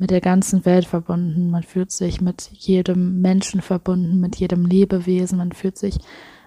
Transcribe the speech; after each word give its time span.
mit 0.00 0.10
der 0.10 0.22
ganzen 0.22 0.64
Welt 0.64 0.86
verbunden, 0.86 1.50
man 1.50 1.62
fühlt 1.62 1.92
sich 1.92 2.22
mit 2.22 2.48
jedem 2.54 3.20
Menschen 3.20 3.60
verbunden, 3.60 4.18
mit 4.18 4.36
jedem 4.36 4.64
Lebewesen, 4.64 5.36
man 5.36 5.52
fühlt 5.52 5.76
sich 5.76 5.98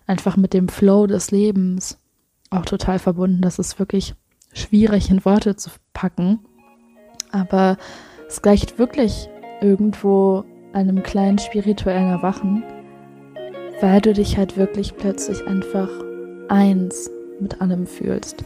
einfach 0.07 0.35
mit 0.37 0.53
dem 0.55 0.67
Flow 0.67 1.05
des 1.05 1.29
Lebens 1.29 1.99
auch 2.49 2.65
total 2.65 2.97
verbunden. 2.97 3.41
Das 3.41 3.59
ist 3.59 3.77
wirklich 3.77 4.15
schwierig 4.53 5.11
in 5.11 5.23
Worte 5.23 5.55
zu 5.55 5.69
packen. 5.93 6.39
Aber 7.31 7.77
es 8.27 8.41
gleicht 8.41 8.79
wirklich 8.79 9.29
irgendwo 9.61 10.43
einem 10.73 11.03
kleinen 11.03 11.37
spirituellen 11.37 12.09
Erwachen, 12.09 12.63
weil 13.81 14.01
du 14.01 14.13
dich 14.13 14.35
halt 14.35 14.57
wirklich 14.57 14.97
plötzlich 14.97 15.45
einfach 15.45 15.89
eins 16.49 17.11
mit 17.39 17.61
allem 17.61 17.85
fühlst. 17.85 18.43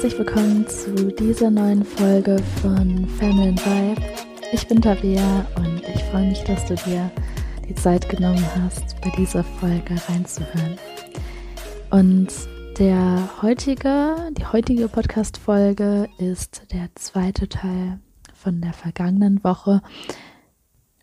Herzlich 0.00 0.16
willkommen 0.16 0.64
zu 0.68 1.10
dieser 1.10 1.50
neuen 1.50 1.84
Folge 1.84 2.38
von 2.62 3.04
Feminine 3.18 3.56
Vibe. 3.56 4.00
Ich 4.52 4.68
bin 4.68 4.80
Tabea 4.80 5.44
und 5.56 5.82
ich 5.92 6.04
freue 6.04 6.28
mich, 6.28 6.38
dass 6.44 6.64
du 6.66 6.76
dir 6.76 7.10
die 7.68 7.74
Zeit 7.74 8.08
genommen 8.08 8.44
hast, 8.54 8.94
bei 9.00 9.10
dieser 9.18 9.42
Folge 9.42 9.96
reinzuhören. 10.08 10.78
Und 11.90 12.28
der 12.78 13.28
heutige, 13.42 14.14
die 14.38 14.46
heutige 14.46 14.86
Podcast-Folge 14.86 16.08
ist 16.18 16.72
der 16.72 16.90
zweite 16.94 17.48
Teil 17.48 17.98
von 18.34 18.60
der 18.60 18.74
vergangenen 18.74 19.42
Woche. 19.42 19.82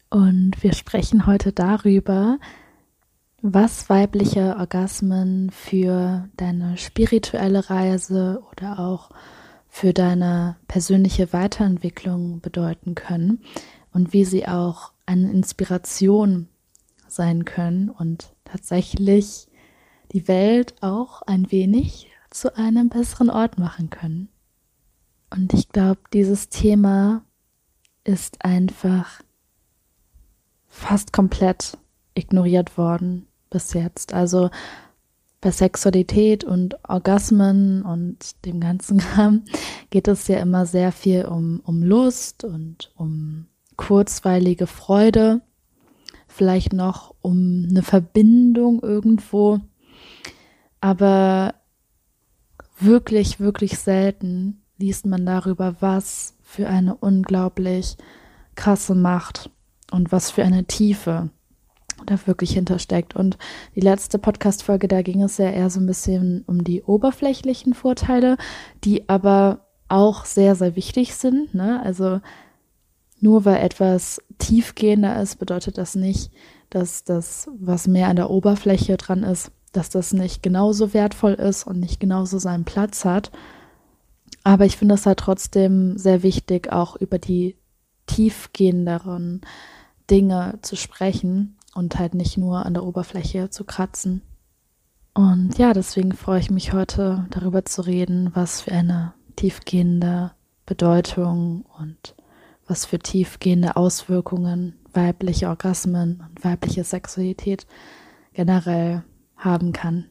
Und 0.09 0.63
wir 0.63 0.71
sprechen 0.71 1.25
heute 1.25 1.51
darüber, 1.51 2.39
was 3.47 3.91
weibliche 3.91 4.55
Orgasmen 4.57 5.51
für 5.51 6.27
deine 6.35 6.77
spirituelle 6.77 7.69
Reise 7.69 8.41
oder 8.51 8.79
auch 8.79 9.11
für 9.67 9.93
deine 9.93 10.55
persönliche 10.67 11.31
Weiterentwicklung 11.31 12.41
bedeuten 12.41 12.95
können 12.95 13.43
und 13.93 14.13
wie 14.13 14.25
sie 14.25 14.47
auch 14.47 14.93
eine 15.05 15.31
Inspiration 15.31 16.49
sein 17.07 17.45
können 17.45 17.91
und 17.91 18.33
tatsächlich 18.45 19.47
die 20.11 20.27
Welt 20.27 20.73
auch 20.81 21.21
ein 21.21 21.51
wenig 21.51 22.09
zu 22.31 22.57
einem 22.57 22.89
besseren 22.89 23.29
Ort 23.29 23.59
machen 23.59 23.91
können. 23.91 24.29
Und 25.29 25.53
ich 25.53 25.69
glaube, 25.69 26.01
dieses 26.13 26.49
Thema 26.49 27.23
ist 28.03 28.43
einfach 28.43 29.21
fast 30.67 31.13
komplett 31.13 31.77
ignoriert 32.15 32.79
worden 32.79 33.27
bis 33.55 33.71
jetzt. 33.71 34.13
Also 34.13 34.49
bei 35.39 35.49
Sexualität 35.49 36.43
und 36.43 36.75
Orgasmen 36.89 37.83
und 37.83 38.45
dem 38.45 38.59
ganzen 38.59 38.97
Kram 38.99 39.43
geht 39.91 40.09
es 40.09 40.27
ja 40.27 40.39
immer 40.39 40.65
sehr 40.65 40.91
viel 40.91 41.23
um, 41.23 41.61
um 41.63 41.81
Lust 41.81 42.43
und 42.43 42.91
um 42.97 43.45
kurzweilige 43.77 44.67
Freude, 44.67 45.41
vielleicht 46.27 46.73
noch 46.73 47.15
um 47.21 47.65
eine 47.69 47.81
Verbindung 47.81 48.83
irgendwo, 48.83 49.61
aber 50.81 51.55
wirklich, 52.77 53.39
wirklich 53.39 53.79
selten 53.79 54.63
liest 54.77 55.05
man 55.05 55.25
darüber, 55.25 55.77
was 55.79 56.35
für 56.41 56.67
eine 56.67 56.93
unglaublich 56.93 57.95
krasse 58.55 58.95
Macht 58.95 59.49
und 59.91 60.11
was 60.11 60.29
für 60.29 60.43
eine 60.43 60.65
Tiefe 60.65 61.29
da 62.05 62.17
wirklich 62.25 62.51
hintersteckt. 62.51 63.15
Und 63.15 63.37
die 63.75 63.81
letzte 63.81 64.19
Podcast-Folge, 64.19 64.87
da 64.87 65.01
ging 65.01 65.21
es 65.21 65.37
ja 65.37 65.49
eher 65.49 65.69
so 65.69 65.79
ein 65.79 65.85
bisschen 65.85 66.43
um 66.47 66.63
die 66.63 66.83
oberflächlichen 66.83 67.73
Vorteile, 67.73 68.37
die 68.83 69.09
aber 69.09 69.65
auch 69.87 70.25
sehr, 70.25 70.55
sehr 70.55 70.75
wichtig 70.75 71.15
sind. 71.15 71.53
Ne? 71.53 71.81
Also 71.83 72.19
nur 73.19 73.45
weil 73.45 73.57
etwas 73.57 74.21
tiefgehender 74.37 75.21
ist, 75.21 75.37
bedeutet 75.37 75.77
das 75.77 75.95
nicht, 75.95 76.31
dass 76.69 77.03
das, 77.03 77.49
was 77.57 77.87
mehr 77.87 78.07
an 78.07 78.15
der 78.15 78.29
Oberfläche 78.29 78.97
dran 78.97 79.23
ist, 79.23 79.51
dass 79.71 79.89
das 79.89 80.13
nicht 80.13 80.41
genauso 80.41 80.93
wertvoll 80.93 81.33
ist 81.33 81.65
und 81.65 81.79
nicht 81.79 81.99
genauso 81.99 82.39
seinen 82.39 82.65
Platz 82.65 83.05
hat. 83.05 83.31
Aber 84.43 84.65
ich 84.65 84.77
finde 84.77 84.95
es 84.95 85.05
halt 85.05 85.19
trotzdem 85.19 85.97
sehr 85.97 86.23
wichtig, 86.23 86.71
auch 86.71 86.95
über 86.95 87.19
die 87.19 87.57
tiefgehenderen 88.07 89.41
Dinge 90.09 90.59
zu 90.61 90.75
sprechen 90.75 91.54
und 91.75 91.99
halt 91.99 92.15
nicht 92.15 92.37
nur 92.37 92.65
an 92.65 92.73
der 92.73 92.83
Oberfläche 92.83 93.51
zu 93.51 93.65
kratzen. 93.65 94.23
Und 95.13 95.57
ja, 95.57 95.73
deswegen 95.73 96.13
freue 96.13 96.39
ich 96.39 96.49
mich 96.49 96.73
heute 96.73 97.27
darüber 97.29 97.63
zu 97.65 97.83
reden, 97.83 98.31
was 98.33 98.61
für 98.61 98.71
eine 98.71 99.13
tiefgehende 99.35 100.31
Bedeutung 100.65 101.65
und 101.79 102.15
was 102.65 102.85
für 102.85 102.97
tiefgehende 102.97 103.75
Auswirkungen 103.75 104.73
weibliche 104.93 105.49
Orgasmen 105.49 106.23
und 106.27 106.43
weibliche 106.43 106.83
Sexualität 106.83 107.67
generell 108.33 109.03
haben 109.37 109.71
kann. 109.71 110.05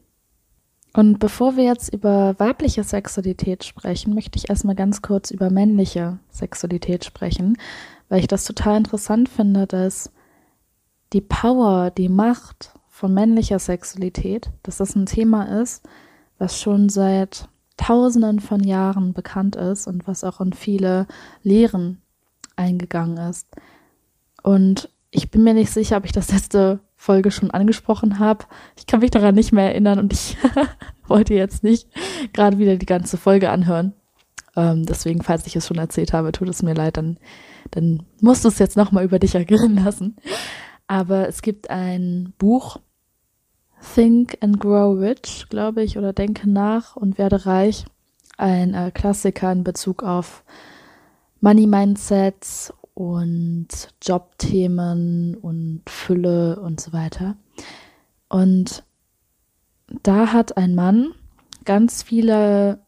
Und 0.92 1.18
bevor 1.18 1.56
wir 1.56 1.64
jetzt 1.64 1.92
über 1.92 2.38
weibliche 2.38 2.84
Sexualität 2.84 3.64
sprechen, 3.64 4.14
möchte 4.14 4.38
ich 4.38 4.48
erstmal 4.48 4.76
ganz 4.76 5.02
kurz 5.02 5.32
über 5.32 5.50
männliche 5.50 6.18
Sexualität 6.30 7.04
sprechen, 7.04 7.58
weil 8.08 8.20
ich 8.20 8.28
das 8.28 8.44
total 8.44 8.76
interessant 8.76 9.28
finde, 9.28 9.66
dass 9.66 10.12
die 11.12 11.20
Power, 11.20 11.90
die 11.90 12.08
Macht 12.08 12.72
von 12.88 13.12
männlicher 13.12 13.58
Sexualität, 13.58 14.50
dass 14.62 14.78
das 14.78 14.94
ein 14.94 15.06
Thema 15.06 15.60
ist, 15.60 15.86
was 16.38 16.60
schon 16.60 16.88
seit 16.88 17.48
Tausenden 17.76 18.40
von 18.40 18.62
Jahren 18.62 19.12
bekannt 19.12 19.56
ist 19.56 19.86
und 19.86 20.06
was 20.06 20.22
auch 20.22 20.40
in 20.40 20.52
viele 20.52 21.06
Lehren 21.42 22.00
eingegangen 22.56 23.16
ist. 23.28 23.48
Und 24.42 24.88
ich 25.10 25.30
bin 25.30 25.42
mir 25.42 25.54
nicht 25.54 25.72
sicher, 25.72 25.96
ob 25.96 26.04
ich 26.04 26.12
das 26.12 26.32
letzte 26.32 26.80
Folge 26.96 27.30
schon 27.30 27.50
angesprochen 27.50 28.18
habe. 28.18 28.44
Ich 28.76 28.86
kann 28.86 29.00
mich 29.00 29.10
daran 29.10 29.34
nicht 29.34 29.52
mehr 29.52 29.66
erinnern 29.66 29.98
und 29.98 30.12
ich 30.12 30.36
wollte 31.06 31.34
jetzt 31.34 31.62
nicht 31.62 31.88
gerade 32.32 32.58
wieder 32.58 32.76
die 32.76 32.86
ganze 32.86 33.16
Folge 33.16 33.50
anhören. 33.50 33.92
Ähm, 34.56 34.86
deswegen, 34.86 35.22
falls 35.22 35.46
ich 35.46 35.56
es 35.56 35.66
schon 35.66 35.78
erzählt 35.78 36.12
habe, 36.12 36.32
tut 36.32 36.48
es 36.48 36.62
mir 36.62 36.74
leid, 36.74 36.96
dann, 36.96 37.18
dann 37.72 38.04
musst 38.20 38.44
du 38.44 38.48
es 38.48 38.58
jetzt 38.58 38.76
nochmal 38.76 39.04
über 39.04 39.18
dich 39.18 39.34
ergehen 39.34 39.82
lassen. 39.84 40.16
Aber 40.86 41.28
es 41.28 41.42
gibt 41.42 41.70
ein 41.70 42.34
Buch, 42.38 42.78
Think 43.94 44.38
and 44.40 44.60
Grow 44.60 44.98
Rich, 44.98 45.46
glaube 45.48 45.82
ich, 45.82 45.98
oder 45.98 46.12
Denke 46.12 46.48
nach 46.48 46.96
und 46.96 47.18
werde 47.18 47.46
reich. 47.46 47.84
Ein 48.36 48.74
äh, 48.74 48.90
Klassiker 48.92 49.52
in 49.52 49.64
Bezug 49.64 50.02
auf 50.02 50.44
Money 51.40 51.66
Mindsets 51.66 52.72
und 52.94 53.68
Jobthemen 54.02 55.36
und 55.36 55.82
Fülle 55.88 56.60
und 56.60 56.80
so 56.80 56.92
weiter. 56.92 57.36
Und 58.28 58.82
da 60.02 60.32
hat 60.32 60.56
ein 60.56 60.74
Mann 60.74 61.12
ganz 61.64 62.02
viele 62.02 62.80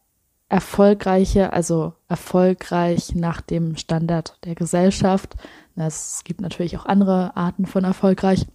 erfolgreiche, 0.49 1.51
also 1.51 1.93
erfolgreich 2.07 3.15
nach 3.15 3.41
dem 3.41 3.75
Standard 3.75 4.37
der 4.45 4.55
Gesellschaft. 4.55 5.35
Es 5.75 6.21
gibt 6.23 6.41
natürlich 6.41 6.77
auch 6.77 6.85
andere 6.85 7.35
Arten 7.35 7.65
von 7.65 7.83
erfolgreich. 7.83 8.45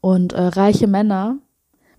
Und 0.00 0.32
äh, 0.32 0.40
reiche 0.40 0.88
Männer 0.88 1.38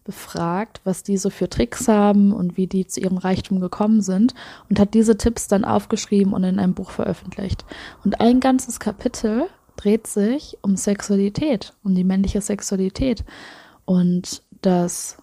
befragt, 0.04 0.82
was 0.84 1.04
die 1.04 1.16
so 1.16 1.30
für 1.30 1.50
Tricks 1.50 1.88
haben 1.88 2.34
und 2.34 2.58
wie 2.58 2.68
die 2.68 2.86
zu 2.86 3.00
ihrem 3.00 3.18
Reichtum 3.18 3.62
gekommen 3.62 4.02
sind 4.02 4.34
und 4.70 4.80
hat 4.80 4.94
diese 4.94 5.16
Tipps 5.16 5.48
dann 5.48 5.64
aufgeschrieben 5.64 6.34
und 6.34 6.44
in 6.44 6.60
einem 6.60 6.74
Buch 6.74 6.92
veröffentlicht. 6.92 7.66
Und 8.04 8.20
ein 8.20 8.42
ganzes 8.42 8.82
Kapitel 8.82 9.48
dreht 9.78 10.08
sich 10.08 10.58
um 10.62 10.76
Sexualität, 10.76 11.74
um 11.84 11.96
die 11.96 12.04
männliche 12.04 12.42
Sexualität 12.42 13.24
und 13.86 14.44
dass 14.62 15.18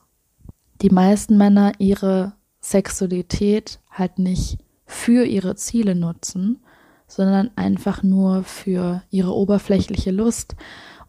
die 0.80 0.90
meisten 0.90 1.36
Männer 1.36 1.72
ihre 1.78 2.32
Sexualität 2.60 3.80
halt 3.90 4.18
nicht 4.18 4.58
für 4.86 5.24
ihre 5.24 5.56
Ziele 5.56 5.94
nutzen, 5.94 6.60
sondern 7.06 7.50
einfach 7.56 8.02
nur 8.02 8.44
für 8.44 9.02
ihre 9.10 9.34
oberflächliche 9.34 10.10
Lust. 10.10 10.56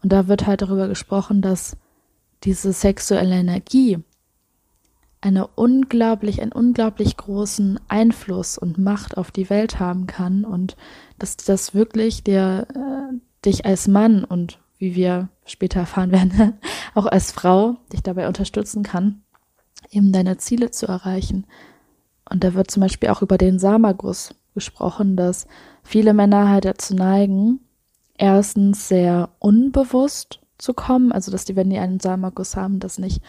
Und 0.02 0.12
da 0.12 0.28
wird 0.28 0.46
halt 0.46 0.62
darüber 0.62 0.88
gesprochen, 0.88 1.42
dass 1.42 1.76
diese 2.42 2.72
sexuelle 2.72 3.36
Energie 3.36 3.98
eine 5.20 5.46
unglaublich, 5.46 6.42
einen 6.42 6.52
unglaublich 6.52 7.16
großen 7.16 7.78
Einfluss 7.88 8.58
und 8.58 8.78
Macht 8.78 9.16
auf 9.16 9.30
die 9.30 9.48
Welt 9.48 9.78
haben 9.78 10.06
kann 10.06 10.44
und 10.44 10.76
dass 11.18 11.36
das 11.36 11.74
wirklich 11.74 12.24
der, 12.24 12.66
äh, 12.74 13.14
dich 13.44 13.64
als 13.64 13.86
Mann 13.86 14.24
und 14.24 14.58
wie 14.78 14.96
wir 14.96 15.28
später 15.44 15.80
erfahren 15.80 16.10
werden, 16.10 16.54
auch 16.94 17.06
als 17.06 17.30
Frau 17.30 17.76
dich 17.92 18.02
dabei 18.02 18.26
unterstützen 18.26 18.82
kann, 18.82 19.22
eben 19.90 20.12
deine 20.12 20.36
Ziele 20.38 20.70
zu 20.70 20.86
erreichen. 20.86 21.46
Und 22.28 22.44
da 22.44 22.54
wird 22.54 22.70
zum 22.70 22.80
Beispiel 22.80 23.10
auch 23.10 23.22
über 23.22 23.38
den 23.38 23.58
Samaguss 23.58 24.34
gesprochen, 24.54 25.16
dass 25.16 25.46
viele 25.82 26.14
Männer 26.14 26.48
halt 26.48 26.64
dazu 26.64 26.94
neigen, 26.94 27.60
erstens 28.16 28.88
sehr 28.88 29.30
unbewusst 29.38 30.40
zu 30.58 30.74
kommen. 30.74 31.12
Also, 31.12 31.30
dass 31.30 31.44
die, 31.44 31.56
wenn 31.56 31.70
die 31.70 31.78
einen 31.78 32.00
Samenerguss 32.00 32.56
haben, 32.56 32.78
das 32.78 32.98
nicht 32.98 33.22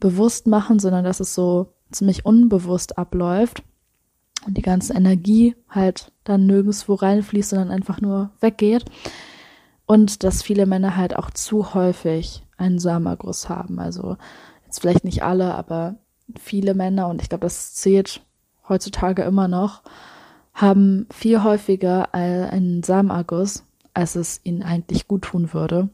bewusst 0.00 0.46
machen, 0.46 0.78
sondern 0.78 1.04
dass 1.04 1.20
es 1.20 1.34
so 1.34 1.74
ziemlich 1.90 2.24
unbewusst 2.24 2.98
abläuft 2.98 3.62
und 4.46 4.56
die 4.56 4.62
ganze 4.62 4.94
Energie 4.94 5.56
halt 5.68 6.12
dann 6.24 6.46
nirgendwo 6.46 6.94
reinfließt, 6.94 7.50
sondern 7.50 7.70
einfach 7.70 8.00
nur 8.00 8.30
weggeht. 8.40 8.84
Und 9.86 10.22
dass 10.22 10.42
viele 10.42 10.66
Männer 10.66 10.96
halt 10.96 11.16
auch 11.16 11.30
zu 11.30 11.74
häufig 11.74 12.44
einen 12.56 12.78
Samenerguss 12.78 13.48
haben. 13.48 13.78
Also 13.78 14.16
jetzt 14.68 14.80
vielleicht 14.80 15.04
nicht 15.04 15.22
alle, 15.22 15.54
aber 15.54 15.96
viele 16.38 16.74
Männer, 16.74 17.08
und 17.08 17.22
ich 17.22 17.30
glaube, 17.30 17.46
das 17.46 17.74
zählt 17.74 18.20
heutzutage 18.68 19.22
immer 19.22 19.48
noch, 19.48 19.82
haben 20.52 21.06
viel 21.10 21.42
häufiger 21.42 22.14
einen 22.14 22.82
Samenerguss, 22.82 23.64
als 23.94 24.14
es 24.14 24.40
ihnen 24.44 24.62
eigentlich 24.62 25.08
gut 25.08 25.22
tun 25.22 25.54
würde. 25.54 25.88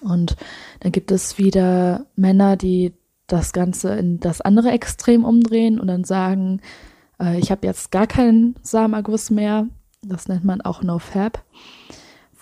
Und 0.00 0.36
dann 0.80 0.92
gibt 0.92 1.10
es 1.10 1.38
wieder 1.38 2.06
Männer, 2.16 2.56
die 2.56 2.94
das 3.26 3.52
Ganze 3.52 3.94
in 3.94 4.20
das 4.20 4.40
andere 4.40 4.70
Extrem 4.70 5.24
umdrehen 5.24 5.78
und 5.78 5.88
dann 5.88 6.04
sagen, 6.04 6.60
äh, 7.20 7.38
ich 7.38 7.50
habe 7.50 7.66
jetzt 7.66 7.90
gar 7.90 8.06
keinen 8.06 8.54
Samenerguss 8.62 9.30
mehr. 9.30 9.66
Das 10.02 10.28
nennt 10.28 10.44
man 10.44 10.60
auch 10.60 10.82
NoFap, 10.82 11.42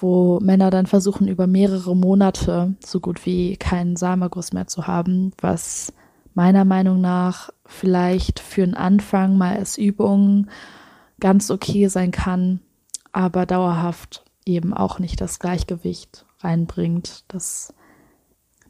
wo 0.02 0.40
Männer 0.40 0.70
dann 0.70 0.86
versuchen, 0.86 1.28
über 1.28 1.46
mehrere 1.46 1.96
Monate 1.96 2.74
so 2.84 3.00
gut 3.00 3.24
wie 3.24 3.56
keinen 3.56 3.96
Samenerguss 3.96 4.52
mehr 4.52 4.66
zu 4.66 4.86
haben, 4.86 5.32
was 5.40 5.92
meiner 6.34 6.64
Meinung 6.64 7.00
nach 7.00 7.50
vielleicht 7.64 8.40
für 8.40 8.62
einen 8.62 8.74
Anfang 8.74 9.36
mal 9.38 9.56
als 9.56 9.78
Übung 9.78 10.48
ganz 11.20 11.50
okay 11.50 11.86
sein 11.88 12.10
kann, 12.10 12.60
aber 13.12 13.46
dauerhaft 13.46 14.24
eben 14.44 14.74
auch 14.74 14.98
nicht 14.98 15.20
das 15.20 15.38
Gleichgewicht 15.38 16.26
reinbringt, 16.40 17.24
das 17.28 17.72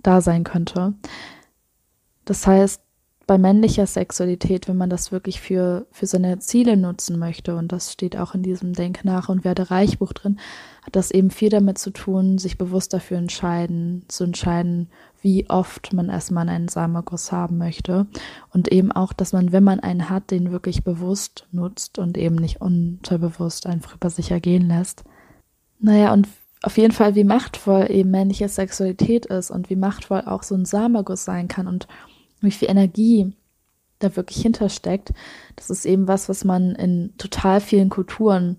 da 0.02 0.20
sein 0.20 0.44
könnte. 0.44 0.94
Das 2.25 2.46
heißt, 2.46 2.81
bei 3.26 3.38
männlicher 3.38 3.86
Sexualität, 3.86 4.69
wenn 4.69 4.76
man 4.76 4.90
das 4.90 5.12
wirklich 5.12 5.40
für, 5.40 5.86
für 5.90 6.06
seine 6.06 6.38
Ziele 6.38 6.76
nutzen 6.76 7.19
möchte, 7.19 7.56
und 7.56 7.72
das 7.72 7.92
steht 7.92 8.16
auch 8.16 8.34
in 8.34 8.42
diesem 8.42 8.72
Denk 8.72 9.04
nach 9.04 9.28
und 9.28 9.44
werde 9.44 9.70
Reichbuch 9.70 10.12
drin, 10.12 10.38
hat 10.82 10.96
das 10.96 11.10
eben 11.10 11.30
viel 11.30 11.48
damit 11.48 11.78
zu 11.78 11.90
tun, 11.90 12.38
sich 12.38 12.58
bewusst 12.58 12.92
dafür 12.92 13.19
entscheiden, 13.19 14.04
zu 14.08 14.24
entscheiden, 14.24 14.88
wie 15.20 15.48
oft 15.48 15.92
man 15.92 16.08
erstmal 16.08 16.48
einen 16.48 16.69
Samenerguss 16.69 17.30
haben 17.30 17.58
möchte. 17.58 18.06
Und 18.52 18.69
eben 18.72 18.90
auch, 18.90 19.12
dass 19.12 19.32
man, 19.32 19.52
wenn 19.52 19.64
man 19.64 19.80
einen 19.80 20.10
hat, 20.10 20.30
den 20.32 20.50
wirklich 20.50 20.82
bewusst 20.82 21.46
nutzt 21.52 21.98
und 21.98 22.19
eben 22.19 22.34
nicht 22.34 22.60
unterbewusst 22.60 23.66
einfach 23.66 23.94
über 23.94 24.10
sich 24.10 24.32
ergehen 24.32 24.66
lässt. 24.66 25.04
Naja, 25.78 26.12
und 26.12 26.26
auf 26.62 26.76
jeden 26.78 26.92
Fall, 26.92 27.14
wie 27.14 27.24
machtvoll 27.24 27.86
eben 27.90 28.10
männliche 28.10 28.48
Sexualität 28.48 29.26
ist 29.26 29.50
und 29.50 29.70
wie 29.70 29.76
machtvoll 29.76 30.22
auch 30.26 30.42
so 30.42 30.54
ein 30.54 30.64
Samenerguss 30.64 31.24
sein 31.24 31.48
kann 31.48 31.66
und 31.66 31.88
wie 32.43 32.50
viel 32.50 32.71
Energie 32.71 33.33
da 33.99 34.17
wirklich 34.17 34.43
hintersteckt. 34.43 35.12
Das 35.56 35.71
ist 35.71 35.85
eben 35.85 36.09
was, 36.09 36.29
was 36.29 36.44
man 36.44 36.75
in 36.75 37.15
total 37.19 37.61
vielen 37.61 37.89
Kulturen 37.89 38.56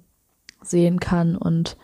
sehen 0.62 1.00
kann 1.00 1.36
und 1.36 1.78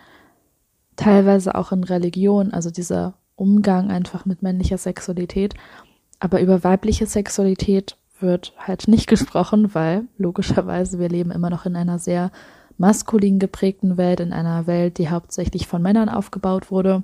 teilweise 0.95 1.55
auch 1.55 1.71
in 1.71 1.83
Religion, 1.83 2.51
also 2.51 2.71
dieser 2.71 3.15
Umgang 3.35 3.89
einfach 3.89 4.25
mit 4.25 4.41
männlicher 4.41 4.77
Sexualität. 4.77 5.53
Aber 6.19 6.41
über 6.41 6.63
weibliche 6.63 7.05
Sexualität 7.05 7.97
wird 8.19 8.53
halt 8.57 8.87
nicht 8.87 9.07
gesprochen, 9.07 9.73
weil 9.73 10.07
logischerweise 10.17 10.99
wir 10.99 11.09
leben 11.09 11.31
immer 11.31 11.49
noch 11.49 11.65
in 11.65 11.75
einer 11.75 11.99
sehr 11.99 12.31
maskulin 12.77 13.39
geprägten 13.39 13.97
Welt, 13.97 14.19
in 14.19 14.33
einer 14.33 14.67
Welt, 14.67 14.97
die 14.97 15.09
hauptsächlich 15.09 15.67
von 15.67 15.81
Männern 15.81 16.09
aufgebaut 16.09 16.71
wurde. 16.71 17.03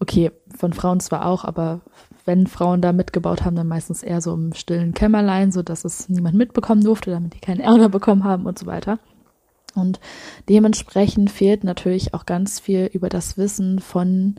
Okay, 0.00 0.32
von 0.56 0.72
Frauen 0.72 0.98
zwar 1.00 1.26
auch, 1.26 1.44
aber 1.44 1.82
wenn 2.24 2.46
Frauen 2.46 2.80
da 2.80 2.92
mitgebaut 2.92 3.44
haben, 3.44 3.56
dann 3.56 3.68
meistens 3.68 4.02
eher 4.02 4.20
so 4.20 4.34
im 4.34 4.54
stillen 4.54 4.94
Kämmerlein, 4.94 5.52
so 5.52 5.62
dass 5.62 5.84
es 5.84 6.08
niemand 6.08 6.36
mitbekommen 6.36 6.82
durfte, 6.82 7.10
damit 7.10 7.34
die 7.34 7.40
keinen 7.40 7.60
Ärger 7.60 7.88
bekommen 7.90 8.24
haben 8.24 8.46
und 8.46 8.58
so 8.58 8.66
weiter. 8.66 8.98
Und 9.74 10.00
dementsprechend 10.48 11.30
fehlt 11.30 11.64
natürlich 11.64 12.14
auch 12.14 12.26
ganz 12.26 12.58
viel 12.58 12.90
über 12.92 13.08
das 13.08 13.36
Wissen 13.36 13.78
von 13.78 14.36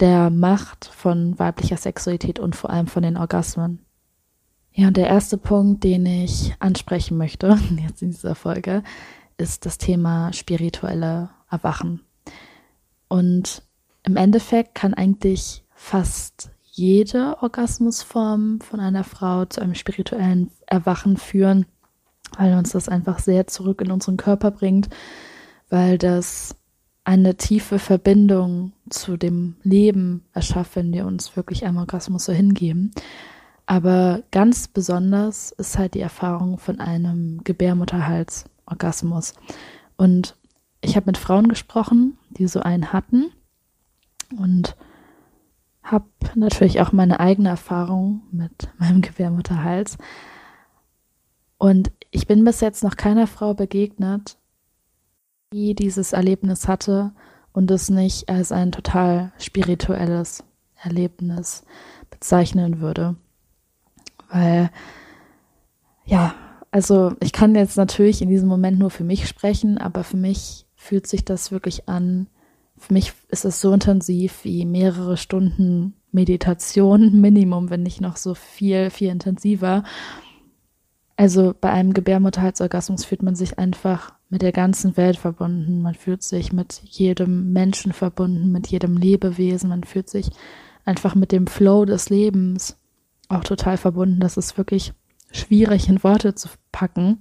der 0.00 0.30
Macht 0.30 0.86
von 0.86 1.38
weiblicher 1.38 1.76
Sexualität 1.76 2.38
und 2.38 2.56
vor 2.56 2.70
allem 2.70 2.86
von 2.86 3.02
den 3.02 3.16
Orgasmen. 3.16 3.84
Ja, 4.72 4.88
und 4.88 4.96
der 4.96 5.08
erste 5.08 5.36
Punkt, 5.36 5.84
den 5.84 6.06
ich 6.06 6.54
ansprechen 6.58 7.18
möchte, 7.18 7.58
jetzt 7.86 8.02
in 8.02 8.10
dieser 8.10 8.34
Folge, 8.34 8.82
ist 9.36 9.66
das 9.66 9.78
Thema 9.78 10.32
spirituelle 10.32 11.30
Erwachen. 11.50 12.00
Und 13.08 13.62
im 14.10 14.16
Endeffekt 14.16 14.74
kann 14.74 14.92
eigentlich 14.92 15.62
fast 15.72 16.50
jede 16.64 17.40
Orgasmusform 17.42 18.60
von 18.60 18.80
einer 18.80 19.04
Frau 19.04 19.44
zu 19.44 19.60
einem 19.60 19.76
spirituellen 19.76 20.50
Erwachen 20.66 21.16
führen, 21.16 21.64
weil 22.36 22.54
uns 22.54 22.70
das 22.70 22.88
einfach 22.88 23.20
sehr 23.20 23.46
zurück 23.46 23.80
in 23.80 23.92
unseren 23.92 24.16
Körper 24.16 24.50
bringt, 24.50 24.88
weil 25.68 25.96
das 25.96 26.56
eine 27.04 27.36
tiefe 27.36 27.78
Verbindung 27.78 28.72
zu 28.88 29.16
dem 29.16 29.54
Leben 29.62 30.24
erschafft, 30.32 30.74
wenn 30.74 30.92
wir 30.92 31.06
uns 31.06 31.36
wirklich 31.36 31.64
einem 31.64 31.78
Orgasmus 31.78 32.24
so 32.24 32.32
hingeben. 32.32 32.90
Aber 33.66 34.24
ganz 34.32 34.66
besonders 34.66 35.52
ist 35.52 35.78
halt 35.78 35.94
die 35.94 36.00
Erfahrung 36.00 36.58
von 36.58 36.80
einem 36.80 37.44
Gebärmutterhalsorgasmus. 37.44 39.34
Und 39.96 40.34
ich 40.80 40.96
habe 40.96 41.06
mit 41.06 41.16
Frauen 41.16 41.46
gesprochen, 41.46 42.18
die 42.30 42.48
so 42.48 42.58
einen 42.58 42.92
hatten 42.92 43.30
und 44.36 44.76
habe 45.82 46.06
natürlich 46.34 46.80
auch 46.80 46.92
meine 46.92 47.20
eigene 47.20 47.48
Erfahrung 47.48 48.22
mit 48.30 48.68
meinem 48.78 49.00
Gebärmutterhals. 49.02 49.98
Und 51.58 51.90
ich 52.10 52.26
bin 52.26 52.44
bis 52.44 52.60
jetzt 52.60 52.82
noch 52.82 52.96
keiner 52.96 53.26
Frau 53.26 53.54
begegnet, 53.54 54.38
die 55.52 55.74
dieses 55.74 56.12
Erlebnis 56.12 56.68
hatte 56.68 57.12
und 57.52 57.70
es 57.70 57.90
nicht 57.90 58.28
als 58.28 58.52
ein 58.52 58.72
total 58.72 59.32
spirituelles 59.38 60.44
Erlebnis 60.82 61.64
bezeichnen 62.08 62.80
würde. 62.80 63.16
Weil, 64.30 64.70
ja, 66.04 66.34
also 66.70 67.14
ich 67.20 67.32
kann 67.32 67.54
jetzt 67.54 67.76
natürlich 67.76 68.22
in 68.22 68.28
diesem 68.28 68.48
Moment 68.48 68.78
nur 68.78 68.90
für 68.90 69.04
mich 69.04 69.28
sprechen, 69.28 69.78
aber 69.78 70.04
für 70.04 70.16
mich 70.16 70.66
fühlt 70.76 71.06
sich 71.06 71.24
das 71.24 71.50
wirklich 71.50 71.88
an, 71.88 72.28
für 72.80 72.92
mich 72.92 73.12
ist 73.28 73.44
es 73.44 73.60
so 73.60 73.72
intensiv 73.72 74.44
wie 74.44 74.64
mehrere 74.64 75.16
Stunden 75.16 75.94
Meditation, 76.10 77.20
Minimum, 77.20 77.70
wenn 77.70 77.82
nicht 77.82 78.00
noch 78.00 78.16
so 78.16 78.34
viel, 78.34 78.90
viel 78.90 79.10
intensiver. 79.10 79.84
Also 81.16 81.54
bei 81.60 81.70
einem 81.70 81.92
Gebärmutterhalsorgasmus 81.92 83.04
fühlt 83.04 83.22
man 83.22 83.34
sich 83.34 83.58
einfach 83.58 84.14
mit 84.30 84.40
der 84.40 84.52
ganzen 84.52 84.96
Welt 84.96 85.18
verbunden. 85.18 85.82
Man 85.82 85.94
fühlt 85.94 86.22
sich 86.22 86.52
mit 86.52 86.80
jedem 86.84 87.52
Menschen 87.52 87.92
verbunden, 87.92 88.50
mit 88.50 88.68
jedem 88.68 88.96
Lebewesen. 88.96 89.68
Man 89.68 89.84
fühlt 89.84 90.08
sich 90.08 90.30
einfach 90.86 91.14
mit 91.14 91.30
dem 91.30 91.46
Flow 91.46 91.84
des 91.84 92.08
Lebens 92.08 92.78
auch 93.28 93.44
total 93.44 93.76
verbunden. 93.76 94.20
Das 94.20 94.38
ist 94.38 94.56
wirklich 94.56 94.94
schwierig 95.30 95.88
in 95.88 96.02
Worte 96.02 96.34
zu 96.34 96.48
packen. 96.72 97.18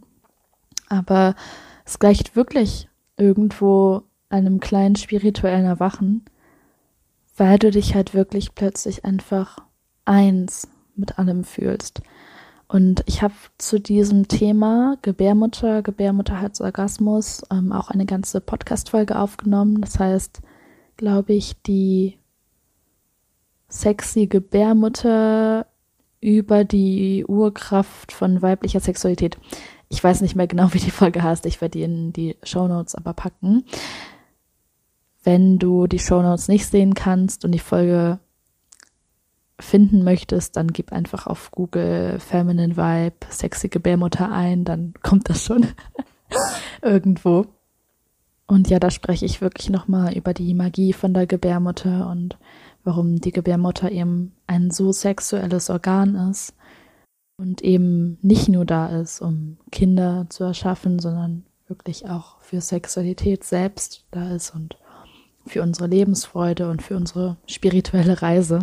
Aber 0.88 1.36
es 1.86 2.00
gleicht 2.00 2.38
wirklich 2.38 2.88
irgendwo 3.18 4.04
einem 4.30 4.60
kleinen 4.60 4.96
spirituellen 4.96 5.66
Erwachen, 5.66 6.26
weil 7.38 7.60
du 7.60 7.72
dich 7.72 7.96
halt 7.96 8.14
wirklich 8.14 8.56
plötzlich 8.56 9.06
einfach 9.06 9.58
eins 10.06 10.68
mit 10.96 11.18
allem 11.20 11.44
fühlst. 11.44 12.02
Und 12.68 13.04
ich 13.08 13.24
habe 13.24 13.34
zu 13.58 13.80
diesem 13.80 14.28
Thema 14.28 14.98
Gebärmutter, 15.02 15.82
Gebärmutterhalsorgasmus 15.82 17.44
ähm, 17.52 17.72
auch 17.72 17.90
eine 17.90 18.06
ganze 18.06 18.42
Podcast-Folge 18.42 19.18
aufgenommen. 19.18 19.82
Das 19.82 19.98
heißt, 19.98 20.42
glaube 20.96 21.34
ich, 21.34 21.60
die 21.64 22.20
sexy 23.70 24.28
Gebärmutter 24.28 25.66
über 26.22 26.64
die 26.64 27.26
Urkraft 27.26 28.12
von 28.12 28.42
weiblicher 28.44 28.82
Sexualität. 28.82 29.40
Ich 29.88 30.04
weiß 30.04 30.22
nicht 30.22 30.36
mehr 30.36 30.48
genau, 30.48 30.72
wie 30.74 30.80
die 30.80 30.92
Folge 30.92 31.24
heißt. 31.24 31.48
Ich 31.48 31.62
werde 31.62 31.72
die 31.72 31.84
in 31.84 32.14
die 32.14 32.38
Show 32.44 32.68
Notes 32.68 32.94
aber 32.94 33.14
packen. 33.14 33.64
Wenn 35.24 35.60
du 35.60 35.88
die 35.88 36.00
Shownotes 36.00 36.48
nicht 36.48 36.66
sehen 36.66 36.94
kannst 36.94 37.46
und 37.46 37.52
die 37.52 37.60
Folge 37.60 38.20
finden 39.60 40.04
möchtest, 40.04 40.56
dann 40.56 40.70
gib 40.70 40.92
einfach 40.92 41.28
auf 41.28 41.52
Google 41.52 42.20
Feminine 42.20 42.78
Vibe, 42.78 43.18
sexy 43.30 43.68
Gebärmutter 43.68 44.32
ein, 44.32 44.64
dann 44.64 44.94
kommt 45.04 45.30
das 45.30 45.44
schon 45.44 45.68
irgendwo. 46.82 47.46
Und 48.48 48.70
ja, 48.70 48.80
da 48.80 48.90
spreche 48.90 49.26
ich 49.26 49.42
wirklich 49.42 49.70
nochmal 49.70 50.18
über 50.18 50.34
die 50.34 50.54
Magie 50.54 50.94
von 50.94 51.14
der 51.14 51.28
Gebärmutter 51.28 52.10
und 52.10 52.38
warum 52.84 53.22
die 53.22 53.32
Gebärmutter 53.32 53.92
eben 53.92 54.34
ein 54.48 54.72
so 54.72 54.92
sexuelles 54.92 55.70
Organ 55.70 56.16
ist 56.32 56.56
und 57.38 57.62
eben 57.62 58.18
nicht 58.22 58.50
nur 58.50 58.66
da 58.66 58.88
ist, 58.88 59.22
um 59.22 59.58
Kinder 59.72 60.26
zu 60.30 60.46
erschaffen, 60.46 61.00
sondern 61.00 61.46
wirklich 61.68 62.10
auch 62.10 62.40
für 62.42 62.62
Sexualität 62.62 63.44
selbst 63.44 64.06
da 64.10 64.34
ist 64.34 64.56
und 64.56 64.78
für 65.50 65.62
unsere 65.62 65.88
Lebensfreude 65.88 66.70
und 66.70 66.82
für 66.82 66.96
unsere 66.96 67.38
spirituelle 67.46 68.22
Reise. 68.22 68.60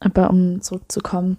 Aber 0.00 0.30
um 0.30 0.60
zurückzukommen, 0.60 1.36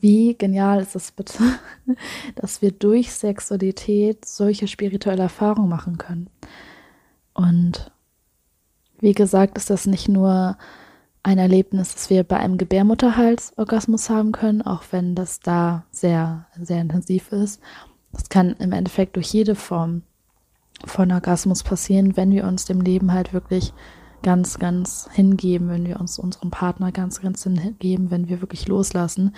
wie 0.00 0.34
genial 0.34 0.80
ist 0.80 0.96
es 0.96 1.12
bitte, 1.12 1.38
dass 2.34 2.62
wir 2.62 2.72
durch 2.72 3.12
Sexualität 3.12 4.24
solche 4.24 4.66
spirituelle 4.66 5.22
Erfahrungen 5.22 5.68
machen 5.68 5.98
können. 5.98 6.30
Und 7.34 7.92
wie 9.00 9.12
gesagt, 9.12 9.56
ist 9.58 9.70
das 9.70 9.86
nicht 9.86 10.08
nur 10.08 10.56
ein 11.22 11.38
Erlebnis, 11.38 11.94
dass 11.94 12.10
wir 12.10 12.24
bei 12.24 12.38
einem 12.38 12.58
Gebärmutterhalsorgasmus 12.58 14.10
haben 14.10 14.32
können, 14.32 14.62
auch 14.62 14.82
wenn 14.90 15.14
das 15.14 15.40
da 15.40 15.84
sehr, 15.90 16.46
sehr 16.60 16.80
intensiv 16.80 17.30
ist. 17.30 17.60
Das 18.12 18.28
kann 18.28 18.56
im 18.58 18.72
Endeffekt 18.72 19.16
durch 19.16 19.32
jede 19.32 19.54
Form 19.54 20.02
von 20.84 21.10
Orgasmus 21.12 21.62
passieren, 21.62 22.16
wenn 22.16 22.30
wir 22.32 22.44
uns 22.44 22.64
dem 22.64 22.80
Leben 22.80 23.12
halt 23.12 23.32
wirklich 23.32 23.72
ganz, 24.22 24.58
ganz 24.58 25.08
hingeben, 25.12 25.68
wenn 25.68 25.86
wir 25.86 26.00
uns 26.00 26.18
unserem 26.18 26.50
Partner 26.50 26.92
ganz, 26.92 27.20
ganz 27.20 27.42
hingeben, 27.42 28.10
wenn 28.10 28.28
wir 28.28 28.40
wirklich 28.40 28.68
loslassen. 28.68 29.34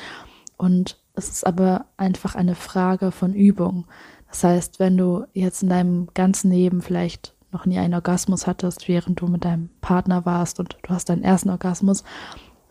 Und 0.56 0.98
es 1.14 1.28
ist 1.28 1.46
aber 1.46 1.86
einfach 1.96 2.34
eine 2.34 2.54
Frage 2.54 3.10
von 3.10 3.34
Übung. 3.34 3.86
Das 4.28 4.44
heißt, 4.44 4.80
wenn 4.80 4.96
du 4.96 5.24
jetzt 5.32 5.62
in 5.62 5.68
deinem 5.68 6.08
ganzen 6.12 6.50
Leben 6.50 6.82
vielleicht 6.82 7.34
noch 7.52 7.66
nie 7.66 7.78
einen 7.78 7.94
Orgasmus 7.94 8.46
hattest, 8.46 8.88
während 8.88 9.20
du 9.20 9.28
mit 9.28 9.44
deinem 9.44 9.70
Partner 9.80 10.26
warst 10.26 10.58
und 10.60 10.76
du 10.82 10.90
hast 10.90 11.08
deinen 11.08 11.22
ersten 11.22 11.50
Orgasmus, 11.50 12.04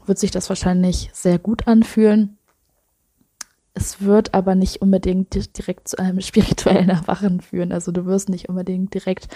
wird 0.05 0.19
sich 0.19 0.31
das 0.31 0.49
wahrscheinlich 0.49 1.09
sehr 1.13 1.39
gut 1.39 1.67
anfühlen. 1.67 2.37
Es 3.75 4.01
wird 4.01 4.35
aber 4.35 4.53
nicht 4.53 4.81
unbedingt 4.81 5.57
direkt 5.57 5.87
zu 5.87 5.97
einem 5.97 6.21
spirituellen 6.21 6.89
Erwachen 6.89 7.41
führen. 7.41 7.71
Also 7.71 7.91
du 7.91 8.05
wirst 8.05 8.29
nicht 8.29 8.49
unbedingt 8.49 8.93
direkt 8.93 9.27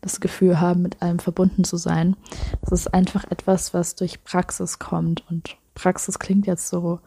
das 0.00 0.20
Gefühl 0.20 0.60
haben, 0.60 0.82
mit 0.82 1.02
allem 1.02 1.18
verbunden 1.18 1.64
zu 1.64 1.76
sein. 1.76 2.16
Das 2.62 2.72
ist 2.72 2.94
einfach 2.94 3.24
etwas, 3.30 3.74
was 3.74 3.96
durch 3.96 4.22
Praxis 4.24 4.78
kommt. 4.78 5.28
Und 5.28 5.56
Praxis 5.74 6.18
klingt 6.18 6.46
jetzt 6.46 6.68
so 6.68 7.00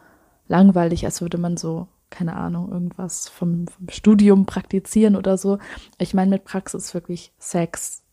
langweilig, 0.48 1.06
als 1.06 1.22
würde 1.22 1.38
man 1.38 1.58
so, 1.58 1.88
keine 2.10 2.36
Ahnung, 2.36 2.72
irgendwas 2.72 3.30
vom, 3.30 3.68
vom 3.68 3.90
Studium 3.90 4.46
praktizieren 4.46 5.16
oder 5.16 5.38
so. 5.38 5.60
Ich 5.98 6.14
meine 6.14 6.32
mit 6.32 6.44
Praxis 6.44 6.94
wirklich 6.94 7.32
Sex. 7.40 8.04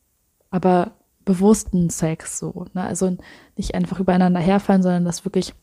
Aber 0.50 0.92
bewussten 1.24 1.90
Sex 1.90 2.38
so. 2.38 2.66
Ne? 2.72 2.82
Also 2.82 3.16
nicht 3.56 3.74
einfach 3.74 4.00
übereinander 4.00 4.40
herfallen, 4.40 4.82
sondern 4.82 5.04
das 5.04 5.24
wirklich 5.24 5.54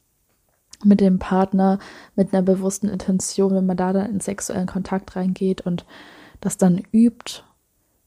mit 0.83 1.01
dem 1.01 1.19
Partner 1.19 1.79
mit 2.15 2.33
einer 2.33 2.43
bewussten 2.43 2.87
Intention, 2.87 3.53
wenn 3.55 3.65
man 3.65 3.77
da 3.77 3.93
dann 3.93 4.11
in 4.11 4.19
sexuellen 4.19 4.67
Kontakt 4.67 5.15
reingeht 5.15 5.61
und 5.61 5.85
das 6.39 6.57
dann 6.57 6.83
übt, 6.91 7.43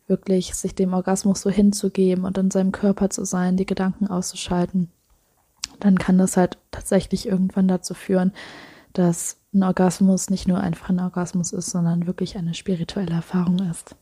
wirklich 0.07 0.55
sich 0.55 0.75
dem 0.75 0.93
Orgasmus 0.93 1.41
so 1.41 1.51
hinzugeben 1.51 2.25
und 2.25 2.39
in 2.39 2.51
seinem 2.51 2.73
Körper 2.73 3.11
zu 3.11 3.25
sein, 3.25 3.57
die 3.57 3.67
Gedanken 3.67 4.07
auszuschalten, 4.09 4.91
dann 5.79 5.99
kann 5.99 6.19
das 6.19 6.37
halt 6.37 6.59
tatsächlich 6.71 7.27
irgendwann 7.27 7.69
dazu 7.69 7.95
führen, 7.95 8.33
dass 8.93 9.39
ein 9.55 9.63
Orgasmus 9.63 10.31
nicht 10.31 10.47
nur 10.47 10.59
einfach 10.59 10.91
ein 10.91 11.01
Orgasmus 11.01 11.53
ist, 11.53 11.71
sondern 11.71 12.07
wirklich 12.07 12.37
eine 12.37 12.55
spirituelle 12.55 13.15
Erfahrung 13.15 13.59
ist. 13.71 13.97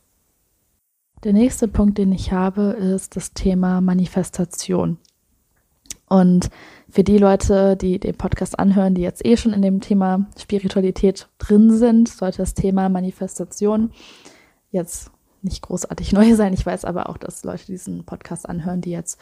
Der 1.25 1.33
nächste 1.33 1.69
Punkt, 1.69 1.99
den 1.99 2.13
ich 2.13 2.33
habe, 2.33 2.63
ist 2.63 3.17
das 3.17 3.33
Thema 3.33 3.81
Manifestation. 3.81 4.99
Und 6.09 6.51
für 6.89 7.05
die 7.05 7.19
Leute, 7.19 7.77
die 7.77 7.99
den 7.99 8.17
Podcast 8.17 8.59
anhören, 8.59 8.95
die 8.95 9.03
jetzt 9.03 9.25
eh 9.25 9.37
schon 9.37 9.53
in 9.53 9.63
dem 9.63 9.81
Thema 9.81 10.27
Spiritualität 10.39 11.29
drin 11.39 11.71
sind, 11.71 12.09
sollte 12.09 12.39
das 12.39 12.55
Thema 12.55 12.89
Manifestation 12.89 13.91
jetzt 14.71 15.11
nicht 15.43 15.63
großartig 15.63 16.13
neu 16.15 16.35
sein. 16.35 16.55
Ich 16.55 16.65
weiß 16.65 16.85
aber 16.85 17.09
auch, 17.09 17.19
dass 17.19 17.45
Leute 17.45 17.67
diesen 17.67 18.05
Podcast 18.05 18.49
anhören, 18.49 18.81
die 18.81 18.91
jetzt 18.91 19.19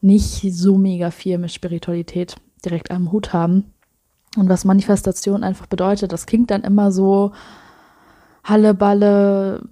nicht 0.00 0.42
so 0.54 0.78
mega 0.78 1.10
viel 1.10 1.38
mit 1.38 1.52
Spiritualität 1.52 2.36
direkt 2.64 2.90
am 2.90 3.12
Hut 3.12 3.32
haben. 3.32 3.72
Und 4.36 4.48
was 4.48 4.64
Manifestation 4.64 5.44
einfach 5.44 5.66
bedeutet, 5.66 6.12
das 6.12 6.26
klingt 6.26 6.50
dann 6.50 6.62
immer 6.62 6.90
so 6.90 7.32
Halle, 8.44 8.74
Balle, 8.74 9.62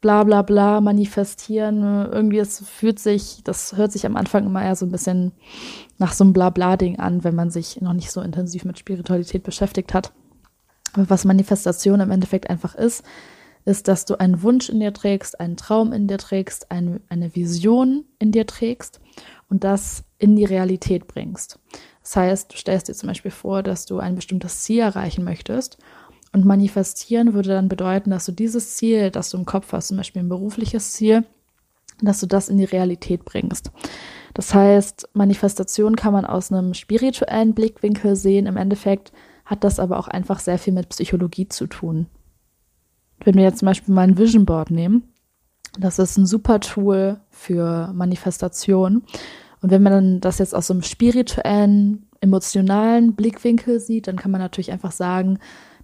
bla 0.00 0.24
bla 0.24 0.42
bla 0.42 0.80
manifestieren. 0.80 1.82
Irgendwie, 1.82 2.38
es 2.38 2.64
fühlt 2.68 2.98
sich, 2.98 3.42
das 3.44 3.76
hört 3.76 3.92
sich 3.92 4.06
am 4.06 4.16
Anfang 4.16 4.46
immer 4.46 4.62
eher 4.62 4.76
so 4.76 4.86
ein 4.86 4.92
bisschen 4.92 5.32
nach 5.98 6.12
so 6.12 6.24
einem 6.24 6.32
Blabla-Ding 6.32 6.98
an, 6.98 7.24
wenn 7.24 7.34
man 7.34 7.50
sich 7.50 7.80
noch 7.80 7.92
nicht 7.92 8.10
so 8.10 8.20
intensiv 8.20 8.64
mit 8.64 8.78
Spiritualität 8.78 9.42
beschäftigt 9.42 9.94
hat. 9.94 10.12
Aber 10.92 11.10
was 11.10 11.24
Manifestation 11.24 12.00
im 12.00 12.10
Endeffekt 12.10 12.48
einfach 12.48 12.74
ist, 12.74 13.04
ist, 13.64 13.88
dass 13.88 14.06
du 14.06 14.18
einen 14.18 14.42
Wunsch 14.42 14.68
in 14.70 14.80
dir 14.80 14.94
trägst, 14.94 15.40
einen 15.40 15.56
Traum 15.56 15.92
in 15.92 16.06
dir 16.06 16.18
trägst, 16.18 16.70
eine, 16.70 17.00
eine 17.08 17.34
Vision 17.34 18.04
in 18.18 18.32
dir 18.32 18.46
trägst 18.46 19.00
und 19.50 19.64
das 19.64 20.04
in 20.18 20.36
die 20.36 20.44
Realität 20.44 21.06
bringst. 21.06 21.58
Das 22.02 22.16
heißt, 22.16 22.52
du 22.52 22.56
stellst 22.56 22.88
dir 22.88 22.94
zum 22.94 23.08
Beispiel 23.08 23.30
vor, 23.30 23.62
dass 23.62 23.84
du 23.84 23.98
ein 23.98 24.14
bestimmtes 24.14 24.62
Ziel 24.62 24.80
erreichen 24.80 25.24
möchtest 25.24 25.76
und 26.32 26.44
manifestieren 26.44 27.34
würde 27.34 27.50
dann 27.50 27.68
bedeuten, 27.68 28.10
dass 28.10 28.26
du 28.26 28.32
dieses 28.32 28.76
Ziel, 28.76 29.10
das 29.10 29.30
du 29.30 29.38
im 29.38 29.46
Kopf 29.46 29.72
hast, 29.72 29.88
zum 29.88 29.96
Beispiel 29.96 30.22
ein 30.22 30.28
berufliches 30.28 30.92
Ziel, 30.92 31.24
dass 32.00 32.20
du 32.20 32.26
das 32.26 32.48
in 32.48 32.58
die 32.58 32.64
Realität 32.64 33.24
bringst. 33.24 33.70
Das 34.34 34.54
heißt, 34.54 35.08
Manifestation 35.14 35.96
kann 35.96 36.12
man 36.12 36.24
aus 36.24 36.52
einem 36.52 36.74
spirituellen 36.74 37.54
Blickwinkel 37.54 38.14
sehen. 38.14 38.46
Im 38.46 38.56
Endeffekt 38.56 39.12
hat 39.44 39.64
das 39.64 39.80
aber 39.80 39.98
auch 39.98 40.08
einfach 40.08 40.38
sehr 40.38 40.58
viel 40.58 40.72
mit 40.72 40.90
Psychologie 40.90 41.48
zu 41.48 41.66
tun. 41.66 42.06
Wenn 43.24 43.34
wir 43.34 43.42
jetzt 43.42 43.58
zum 43.58 43.66
Beispiel 43.66 43.94
mal 43.94 44.02
ein 44.02 44.18
Vision 44.18 44.44
Board 44.44 44.70
nehmen, 44.70 45.12
das 45.78 45.98
ist 45.98 46.16
ein 46.18 46.26
super 46.26 46.60
Tool 46.60 47.20
für 47.30 47.92
Manifestation. 47.94 49.02
Und 49.60 49.70
wenn 49.70 49.82
man 49.82 50.20
das 50.20 50.38
jetzt 50.38 50.54
aus 50.54 50.70
einem 50.70 50.82
spirituellen, 50.82 52.06
emotionalen 52.20 53.14
Blickwinkel 53.14 53.80
sieht, 53.80 54.06
dann 54.06 54.16
kann 54.16 54.30
man 54.30 54.40
natürlich 54.40 54.70
einfach 54.70 54.92
sagen, 54.92 55.38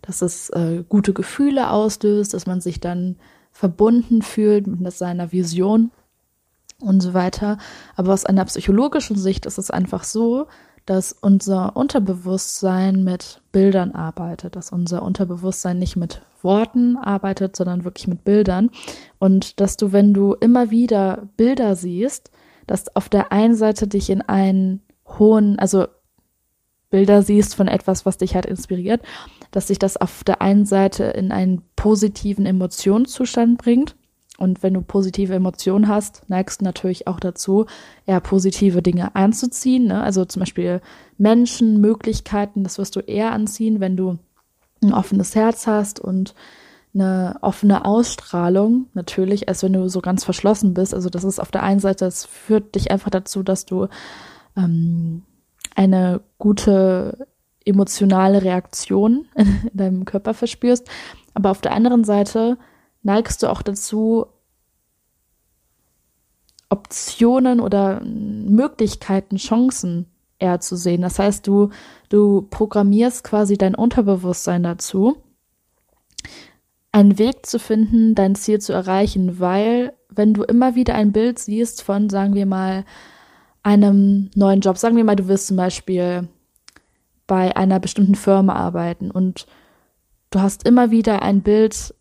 dass 0.06 0.22
es 0.22 0.50
äh, 0.50 0.84
gute 0.88 1.12
Gefühle 1.12 1.70
auslöst, 1.70 2.34
dass 2.34 2.46
man 2.46 2.60
sich 2.60 2.80
dann 2.80 3.16
verbunden 3.52 4.22
fühlt 4.22 4.66
mit 4.66 4.92
seiner 4.92 5.32
Vision 5.32 5.90
und 6.80 7.00
so 7.00 7.14
weiter. 7.14 7.58
Aber 7.96 8.12
aus 8.12 8.26
einer 8.26 8.44
psychologischen 8.44 9.16
Sicht 9.16 9.46
ist 9.46 9.58
es 9.58 9.70
einfach 9.70 10.04
so, 10.04 10.46
dass 10.86 11.12
unser 11.12 11.76
Unterbewusstsein 11.76 13.04
mit 13.04 13.40
Bildern 13.52 13.92
arbeitet, 13.92 14.56
dass 14.56 14.70
unser 14.70 15.02
Unterbewusstsein 15.02 15.78
nicht 15.78 15.96
mit 15.96 16.20
Worten 16.42 16.98
arbeitet, 16.98 17.56
sondern 17.56 17.84
wirklich 17.84 18.06
mit 18.06 18.24
Bildern. 18.24 18.70
Und 19.18 19.60
dass 19.60 19.78
du, 19.78 19.92
wenn 19.92 20.12
du 20.12 20.34
immer 20.34 20.70
wieder 20.70 21.28
Bilder 21.38 21.74
siehst, 21.74 22.30
dass 22.66 22.94
auf 22.94 23.08
der 23.08 23.32
einen 23.32 23.54
Seite 23.54 23.86
dich 23.86 24.10
in 24.10 24.20
einen 24.20 24.82
hohen, 25.06 25.58
also 25.58 25.86
Bilder 26.94 27.22
siehst 27.22 27.56
von 27.56 27.66
etwas, 27.66 28.06
was 28.06 28.18
dich 28.18 28.36
halt 28.36 28.46
inspiriert, 28.46 29.02
dass 29.50 29.66
sich 29.66 29.80
das 29.80 29.96
auf 29.96 30.22
der 30.22 30.40
einen 30.40 30.64
Seite 30.64 31.02
in 31.02 31.32
einen 31.32 31.62
positiven 31.74 32.46
Emotionszustand 32.46 33.58
bringt. 33.58 33.96
Und 34.38 34.62
wenn 34.62 34.74
du 34.74 34.80
positive 34.80 35.34
Emotionen 35.34 35.88
hast, 35.88 36.22
neigst 36.28 36.60
du 36.60 36.64
natürlich 36.64 37.08
auch 37.08 37.18
dazu, 37.18 37.66
eher 38.06 38.20
positive 38.20 38.80
Dinge 38.80 39.16
anzuziehen. 39.16 39.88
Ne? 39.88 40.04
Also 40.04 40.24
zum 40.24 40.38
Beispiel 40.38 40.80
Menschen, 41.18 41.80
Möglichkeiten, 41.80 42.62
das 42.62 42.78
wirst 42.78 42.94
du 42.94 43.00
eher 43.00 43.32
anziehen, 43.32 43.80
wenn 43.80 43.96
du 43.96 44.18
ein 44.80 44.92
offenes 44.92 45.34
Herz 45.34 45.66
hast 45.66 45.98
und 45.98 46.32
eine 46.94 47.38
offene 47.40 47.86
Ausstrahlung, 47.86 48.86
natürlich, 48.94 49.48
als 49.48 49.64
wenn 49.64 49.72
du 49.72 49.88
so 49.88 50.00
ganz 50.00 50.22
verschlossen 50.22 50.74
bist. 50.74 50.94
Also 50.94 51.10
das 51.10 51.24
ist 51.24 51.40
auf 51.40 51.50
der 51.50 51.64
einen 51.64 51.80
Seite, 51.80 52.04
das 52.04 52.24
führt 52.24 52.76
dich 52.76 52.92
einfach 52.92 53.10
dazu, 53.10 53.42
dass 53.42 53.66
du 53.66 53.88
ähm, 54.56 55.22
eine 55.74 56.20
gute 56.38 57.26
emotionale 57.64 58.42
Reaktion 58.42 59.26
in 59.34 59.70
deinem 59.72 60.04
Körper 60.04 60.34
verspürst. 60.34 60.88
Aber 61.34 61.50
auf 61.50 61.60
der 61.60 61.72
anderen 61.72 62.04
Seite 62.04 62.58
neigst 63.02 63.42
du 63.42 63.48
auch 63.48 63.62
dazu, 63.62 64.26
Optionen 66.70 67.60
oder 67.60 68.00
Möglichkeiten, 68.04 69.36
Chancen 69.36 70.06
eher 70.38 70.60
zu 70.60 70.76
sehen. 70.76 71.02
Das 71.02 71.18
heißt, 71.18 71.46
du, 71.46 71.70
du 72.08 72.42
programmierst 72.42 73.22
quasi 73.22 73.56
dein 73.56 73.74
Unterbewusstsein 73.74 74.62
dazu, 74.62 75.16
einen 76.90 77.18
Weg 77.18 77.46
zu 77.46 77.58
finden, 77.58 78.14
dein 78.14 78.34
Ziel 78.34 78.60
zu 78.60 78.72
erreichen, 78.72 79.40
weil 79.40 79.92
wenn 80.08 80.34
du 80.34 80.42
immer 80.42 80.74
wieder 80.74 80.94
ein 80.94 81.12
Bild 81.12 81.38
siehst 81.38 81.82
von, 81.82 82.08
sagen 82.08 82.34
wir 82.34 82.46
mal, 82.46 82.84
einem 83.64 84.30
neuen 84.36 84.60
Job. 84.60 84.78
Sagen 84.78 84.96
wir 84.96 85.04
mal, 85.04 85.16
du 85.16 85.26
wirst 85.26 85.48
zum 85.48 85.56
Beispiel 85.56 86.28
bei 87.26 87.56
einer 87.56 87.80
bestimmten 87.80 88.14
Firma 88.14 88.54
arbeiten 88.54 89.10
und 89.10 89.46
du 90.30 90.40
hast 90.40 90.68
immer 90.68 90.90
wieder 90.90 91.22
ein 91.22 91.40
Bild 91.40 91.94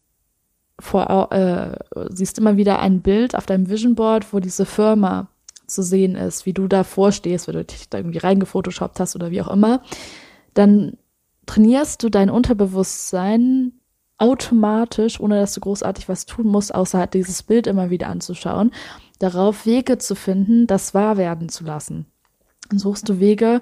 vor, 0.80 1.32
äh, 1.32 1.78
siehst 2.10 2.38
immer 2.38 2.58
wieder 2.58 2.80
ein 2.80 3.02
Bild 3.02 3.36
auf 3.36 3.46
deinem 3.46 3.70
Vision 3.70 3.96
Board, 3.96 4.34
wo 4.34 4.40
diese 4.40 4.66
Firma 4.66 5.28
zu 5.66 5.82
sehen 5.82 6.16
ist, 6.16 6.46
wie 6.46 6.54
du 6.54 6.68
da 6.68 6.84
vorstehst, 6.84 7.48
wenn 7.48 7.56
du 7.56 7.64
dich 7.64 7.90
da 7.90 8.00
irgendwie 8.00 8.20
reingefotoshoppt 8.20 9.00
hast 9.00 9.16
oder 9.16 9.32
wie 9.32 9.42
auch 9.42 9.50
immer, 9.50 9.82
dann 10.54 10.98
trainierst 11.46 12.04
du 12.04 12.10
dein 12.10 12.30
Unterbewusstsein 12.30 13.74
automatisch, 14.24 15.20
ohne 15.20 15.38
dass 15.42 15.54
du 15.54 15.60
großartig 15.60 16.08
was 16.08 16.26
tun 16.26 16.48
musst, 16.48 16.74
außer 16.74 16.98
halt 16.98 17.14
dieses 17.14 17.44
Bild 17.44 17.68
immer 17.68 17.90
wieder 17.90 18.08
anzuschauen, 18.08 18.72
darauf, 19.20 19.66
Wege 19.66 19.98
zu 19.98 20.16
finden, 20.16 20.66
das 20.66 20.94
wahr 20.94 21.18
werden 21.18 21.50
zu 21.50 21.66
lassen. 21.66 22.06
Dann 22.70 22.80
suchst 22.80 23.10
du 23.10 23.20
Wege 23.20 23.60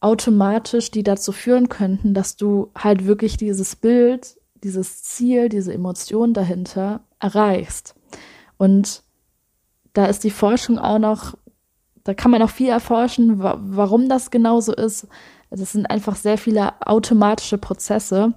automatisch, 0.00 0.90
die 0.90 1.02
dazu 1.02 1.32
führen 1.32 1.68
könnten, 1.68 2.14
dass 2.14 2.36
du 2.36 2.70
halt 2.74 3.04
wirklich 3.04 3.36
dieses 3.36 3.76
Bild, 3.76 4.38
dieses 4.64 5.02
Ziel, 5.02 5.50
diese 5.50 5.74
Emotion 5.74 6.32
dahinter 6.32 7.00
erreichst. 7.18 7.94
Und 8.56 9.02
da 9.92 10.06
ist 10.06 10.24
die 10.24 10.30
Forschung 10.30 10.78
auch 10.78 10.98
noch, 10.98 11.36
da 12.04 12.14
kann 12.14 12.30
man 12.30 12.40
auch 12.40 12.48
viel 12.48 12.70
erforschen, 12.70 13.38
warum 13.38 14.08
das 14.08 14.30
genauso 14.30 14.72
ist. 14.74 15.06
Es 15.50 15.72
sind 15.72 15.90
einfach 15.90 16.16
sehr 16.16 16.38
viele 16.38 16.72
automatische 16.80 17.58
Prozesse, 17.58 18.32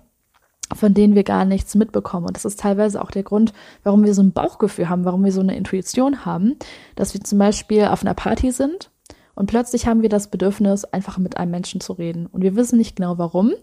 von 0.73 0.93
denen 0.93 1.15
wir 1.15 1.23
gar 1.23 1.45
nichts 1.45 1.75
mitbekommen. 1.75 2.27
Und 2.27 2.35
das 2.35 2.45
ist 2.45 2.59
teilweise 2.59 3.01
auch 3.01 3.11
der 3.11 3.23
Grund, 3.23 3.53
warum 3.83 4.03
wir 4.03 4.13
so 4.13 4.23
ein 4.23 4.31
Bauchgefühl 4.31 4.89
haben, 4.89 5.05
warum 5.05 5.23
wir 5.23 5.31
so 5.31 5.41
eine 5.41 5.55
Intuition 5.55 6.25
haben, 6.25 6.55
dass 6.95 7.13
wir 7.13 7.21
zum 7.21 7.39
Beispiel 7.39 7.85
auf 7.85 8.01
einer 8.01 8.13
Party 8.13 8.51
sind 8.51 8.89
und 9.35 9.47
plötzlich 9.47 9.87
haben 9.87 10.01
wir 10.01 10.09
das 10.09 10.27
Bedürfnis, 10.27 10.85
einfach 10.85 11.17
mit 11.17 11.37
einem 11.37 11.51
Menschen 11.51 11.81
zu 11.81 11.93
reden. 11.93 12.27
Und 12.27 12.41
wir 12.41 12.55
wissen 12.55 12.77
nicht 12.77 12.95
genau 12.95 13.17
warum. 13.17 13.53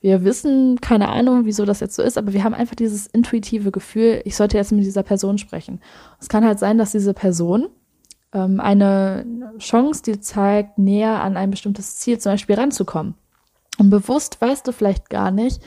Wir 0.00 0.24
wissen 0.24 0.80
keine 0.80 1.08
Ahnung, 1.08 1.44
wieso 1.44 1.64
das 1.64 1.80
jetzt 1.80 1.94
so 1.94 2.02
ist, 2.02 2.18
aber 2.18 2.32
wir 2.32 2.42
haben 2.42 2.54
einfach 2.54 2.74
dieses 2.74 3.06
intuitive 3.06 3.70
Gefühl, 3.70 4.20
ich 4.24 4.36
sollte 4.36 4.56
jetzt 4.56 4.72
mit 4.72 4.84
dieser 4.84 5.04
Person 5.04 5.38
sprechen. 5.38 5.80
Es 6.20 6.28
kann 6.28 6.44
halt 6.44 6.58
sein, 6.58 6.78
dass 6.78 6.92
diese 6.92 7.14
Person 7.14 7.68
ähm, 8.32 8.58
eine 8.58 9.24
Chance 9.58 10.02
dir 10.02 10.20
zeigt, 10.20 10.78
näher 10.78 11.22
an 11.22 11.36
ein 11.36 11.50
bestimmtes 11.50 11.98
Ziel 11.98 12.18
zum 12.18 12.32
Beispiel 12.32 12.56
ranzukommen. 12.56 13.14
Und 13.78 13.90
bewusst 13.90 14.40
weißt 14.40 14.66
du 14.66 14.72
vielleicht 14.72 15.08
gar 15.08 15.30
nicht, 15.30 15.62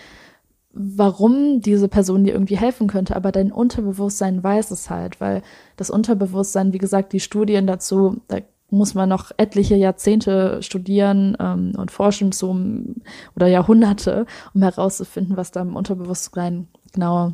warum 0.75 1.61
diese 1.61 1.87
Person 1.87 2.25
dir 2.25 2.33
irgendwie 2.33 2.57
helfen 2.57 2.87
könnte, 2.87 3.15
aber 3.15 3.31
dein 3.31 3.51
Unterbewusstsein 3.51 4.43
weiß 4.43 4.71
es 4.71 4.89
halt, 4.89 5.21
weil 5.21 5.41
das 5.77 5.89
Unterbewusstsein, 5.89 6.73
wie 6.73 6.77
gesagt, 6.77 7.13
die 7.13 7.21
Studien 7.21 7.65
dazu, 7.65 8.21
da 8.27 8.39
muss 8.69 8.93
man 8.93 9.07
noch 9.07 9.31
etliche 9.37 9.75
Jahrzehnte 9.75 10.61
studieren 10.61 11.37
ähm, 11.39 11.73
und 11.77 11.91
forschen 11.91 12.31
zum 12.31 12.95
oder 13.35 13.47
Jahrhunderte, 13.47 14.25
um 14.53 14.61
herauszufinden, 14.61 15.37
was 15.37 15.51
da 15.51 15.61
im 15.61 15.75
Unterbewusstsein 15.75 16.67
genau 16.93 17.33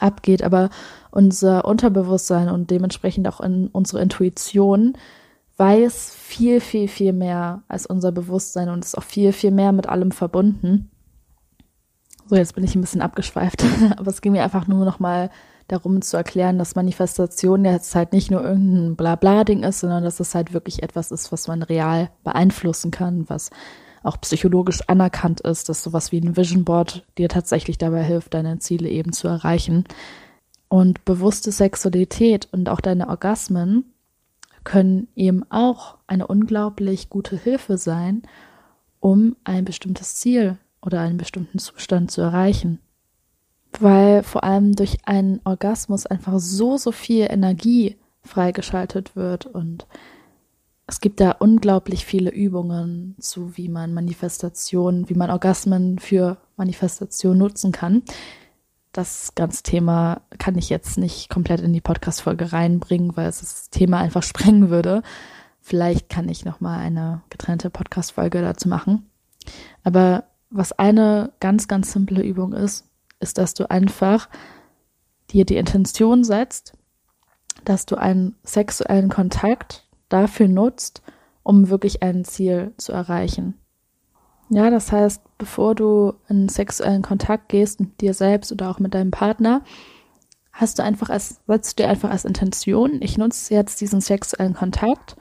abgeht. 0.00 0.42
Aber 0.42 0.70
unser 1.10 1.66
Unterbewusstsein 1.66 2.48
und 2.48 2.70
dementsprechend 2.70 3.28
auch 3.28 3.40
in 3.40 3.68
unsere 3.68 4.02
Intuition 4.02 4.94
weiß 5.56 6.14
viel, 6.14 6.60
viel, 6.60 6.88
viel 6.88 7.12
mehr 7.12 7.62
als 7.68 7.86
unser 7.86 8.10
Bewusstsein 8.10 8.68
und 8.68 8.84
ist 8.84 8.98
auch 8.98 9.04
viel, 9.04 9.32
viel 9.32 9.52
mehr 9.52 9.72
mit 9.72 9.88
allem 9.88 10.10
verbunden. 10.10 10.90
So, 12.28 12.34
jetzt 12.34 12.56
bin 12.56 12.64
ich 12.64 12.74
ein 12.74 12.80
bisschen 12.80 13.02
abgeschweift, 13.02 13.64
aber 13.96 14.10
es 14.10 14.20
ging 14.20 14.32
mir 14.32 14.42
einfach 14.42 14.66
nur 14.66 14.84
noch 14.84 14.98
mal 14.98 15.30
darum 15.68 16.02
zu 16.02 16.16
erklären, 16.16 16.58
dass 16.58 16.74
Manifestation 16.74 17.64
jetzt 17.64 17.94
halt 17.94 18.12
nicht 18.12 18.30
nur 18.30 18.42
irgendein 18.42 18.96
Blabla-Ding 18.96 19.62
ist, 19.62 19.80
sondern 19.80 20.02
dass 20.02 20.18
es 20.18 20.34
halt 20.34 20.52
wirklich 20.52 20.82
etwas 20.82 21.12
ist, 21.12 21.30
was 21.30 21.46
man 21.46 21.62
real 21.62 22.10
beeinflussen 22.24 22.90
kann, 22.90 23.28
was 23.28 23.50
auch 24.02 24.20
psychologisch 24.20 24.80
anerkannt 24.88 25.40
ist, 25.40 25.68
dass 25.68 25.82
sowas 25.82 26.10
wie 26.10 26.20
ein 26.20 26.36
Vision 26.36 26.64
Board 26.64 27.04
dir 27.16 27.28
tatsächlich 27.28 27.78
dabei 27.78 28.02
hilft, 28.02 28.34
deine 28.34 28.58
Ziele 28.58 28.88
eben 28.88 29.12
zu 29.12 29.28
erreichen. 29.28 29.84
Und 30.68 31.04
bewusste 31.04 31.52
Sexualität 31.52 32.48
und 32.52 32.68
auch 32.68 32.80
deine 32.80 33.08
Orgasmen 33.08 33.84
können 34.64 35.06
eben 35.14 35.44
auch 35.50 35.96
eine 36.08 36.26
unglaublich 36.26 37.08
gute 37.08 37.36
Hilfe 37.36 37.78
sein, 37.78 38.22
um 38.98 39.36
ein 39.44 39.64
bestimmtes 39.64 40.16
Ziel 40.16 40.58
oder 40.86 41.00
einen 41.00 41.18
bestimmten 41.18 41.58
Zustand 41.58 42.10
zu 42.10 42.22
erreichen 42.22 42.78
weil 43.80 44.22
vor 44.22 44.44
allem 44.44 44.74
durch 44.74 44.98
einen 45.06 45.40
Orgasmus 45.44 46.06
einfach 46.06 46.38
so, 46.38 46.76
so 46.76 46.92
viel 46.92 47.26
Energie 47.30 47.96
freigeschaltet 48.22 49.16
wird 49.16 49.46
und 49.46 49.86
es 50.88 51.00
gibt 51.00 51.20
da 51.20 51.32
unglaublich 51.32 52.06
viele 52.06 52.30
Übungen 52.30 53.16
zu, 53.18 53.56
wie 53.56 53.68
man 53.68 53.92
Manifestationen, 53.92 55.08
wie 55.08 55.14
man 55.14 55.30
Orgasmen 55.30 55.98
für 55.98 56.36
Manifestation 56.56 57.38
nutzen 57.38 57.72
kann. 57.72 58.02
Das 58.92 59.34
ganze 59.34 59.64
Thema 59.64 60.22
kann 60.38 60.56
ich 60.56 60.70
jetzt 60.70 60.96
nicht 60.96 61.28
komplett 61.28 61.60
in 61.60 61.72
die 61.72 61.80
Podcast-Folge 61.80 62.52
reinbringen, 62.52 63.16
weil 63.16 63.28
es 63.28 63.40
das 63.40 63.70
Thema 63.70 63.98
einfach 63.98 64.22
sprengen 64.22 64.70
würde. 64.70 65.02
Vielleicht 65.60 66.08
kann 66.08 66.28
ich 66.28 66.44
nochmal 66.44 66.78
eine 66.78 67.22
getrennte 67.30 67.68
Podcast-Folge 67.68 68.40
dazu 68.40 68.68
machen. 68.68 69.10
Aber 69.82 70.24
was 70.50 70.72
eine 70.72 71.32
ganz, 71.40 71.68
ganz 71.68 71.92
simple 71.92 72.22
Übung 72.22 72.52
ist, 72.52 72.88
ist, 73.20 73.38
dass 73.38 73.54
du 73.54 73.70
einfach 73.70 74.28
dir 75.30 75.44
die 75.44 75.56
Intention 75.56 76.24
setzt, 76.24 76.74
dass 77.64 77.86
du 77.86 77.96
einen 77.96 78.36
sexuellen 78.44 79.08
Kontakt 79.08 79.86
dafür 80.08 80.48
nutzt, 80.48 81.02
um 81.42 81.68
wirklich 81.68 82.02
ein 82.02 82.24
Ziel 82.24 82.74
zu 82.76 82.92
erreichen. 82.92 83.54
Ja, 84.48 84.70
das 84.70 84.92
heißt, 84.92 85.22
bevor 85.38 85.74
du 85.74 86.14
in 86.28 86.48
sexuellen 86.48 87.02
Kontakt 87.02 87.48
gehst 87.48 87.80
mit 87.80 88.00
dir 88.00 88.14
selbst 88.14 88.52
oder 88.52 88.70
auch 88.70 88.78
mit 88.78 88.94
deinem 88.94 89.10
Partner, 89.10 89.62
hast 90.52 90.78
du 90.78 90.84
einfach 90.84 91.10
als, 91.10 91.40
setzt 91.46 91.78
du 91.78 91.82
dir 91.82 91.88
einfach 91.88 92.10
als 92.10 92.24
Intention, 92.24 93.00
ich 93.02 93.18
nutze 93.18 93.54
jetzt 93.54 93.80
diesen 93.80 94.00
sexuellen 94.00 94.54
Kontakt, 94.54 95.16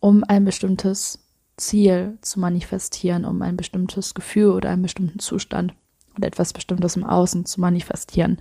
um 0.00 0.24
ein 0.24 0.44
bestimmtes 0.44 1.27
Ziel 1.58 2.18
zu 2.22 2.40
manifestieren, 2.40 3.24
um 3.24 3.42
ein 3.42 3.56
bestimmtes 3.56 4.14
Gefühl 4.14 4.50
oder 4.50 4.70
einen 4.70 4.82
bestimmten 4.82 5.18
Zustand 5.18 5.74
und 6.16 6.24
etwas 6.24 6.52
Bestimmtes 6.52 6.96
im 6.96 7.04
Außen 7.04 7.44
zu 7.44 7.60
manifestieren. 7.60 8.38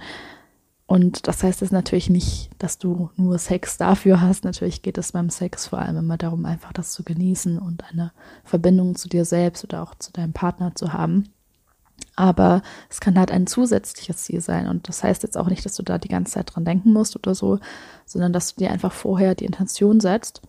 Und 0.87 1.27
das 1.27 1.43
heißt 1.43 1.59
jetzt 1.59 1.73
natürlich 1.73 2.09
nicht, 2.09 2.49
dass 2.59 2.77
du 2.77 3.09
nur 3.17 3.37
Sex 3.39 3.77
dafür 3.77 4.21
hast. 4.21 4.45
Natürlich 4.45 4.81
geht 4.81 4.97
es 4.97 5.11
beim 5.11 5.29
Sex 5.29 5.67
vor 5.67 5.79
allem 5.79 5.97
immer 5.97 6.17
darum, 6.17 6.45
einfach 6.45 6.71
das 6.71 6.93
zu 6.93 7.03
genießen 7.03 7.59
und 7.59 7.83
eine 7.91 8.13
Verbindung 8.45 8.95
zu 8.95 9.09
dir 9.09 9.25
selbst 9.25 9.65
oder 9.65 9.83
auch 9.83 9.95
zu 9.95 10.13
deinem 10.13 10.31
Partner 10.31 10.73
zu 10.75 10.93
haben. 10.93 11.25
Aber 12.15 12.61
es 12.89 13.01
kann 13.01 13.19
halt 13.19 13.31
ein 13.31 13.47
zusätzliches 13.47 14.17
Ziel 14.23 14.39
sein. 14.39 14.67
Und 14.67 14.87
das 14.87 15.03
heißt 15.03 15.23
jetzt 15.23 15.37
auch 15.37 15.49
nicht, 15.49 15.65
dass 15.65 15.75
du 15.75 15.83
da 15.83 15.97
die 15.97 16.07
ganze 16.07 16.33
Zeit 16.33 16.55
dran 16.55 16.63
denken 16.63 16.93
musst 16.93 17.17
oder 17.17 17.35
so, 17.35 17.59
sondern 18.05 18.31
dass 18.31 18.55
du 18.55 18.63
dir 18.63 18.71
einfach 18.71 18.93
vorher 18.93 19.35
die 19.35 19.45
Intention 19.45 19.99
setzt 19.99 20.41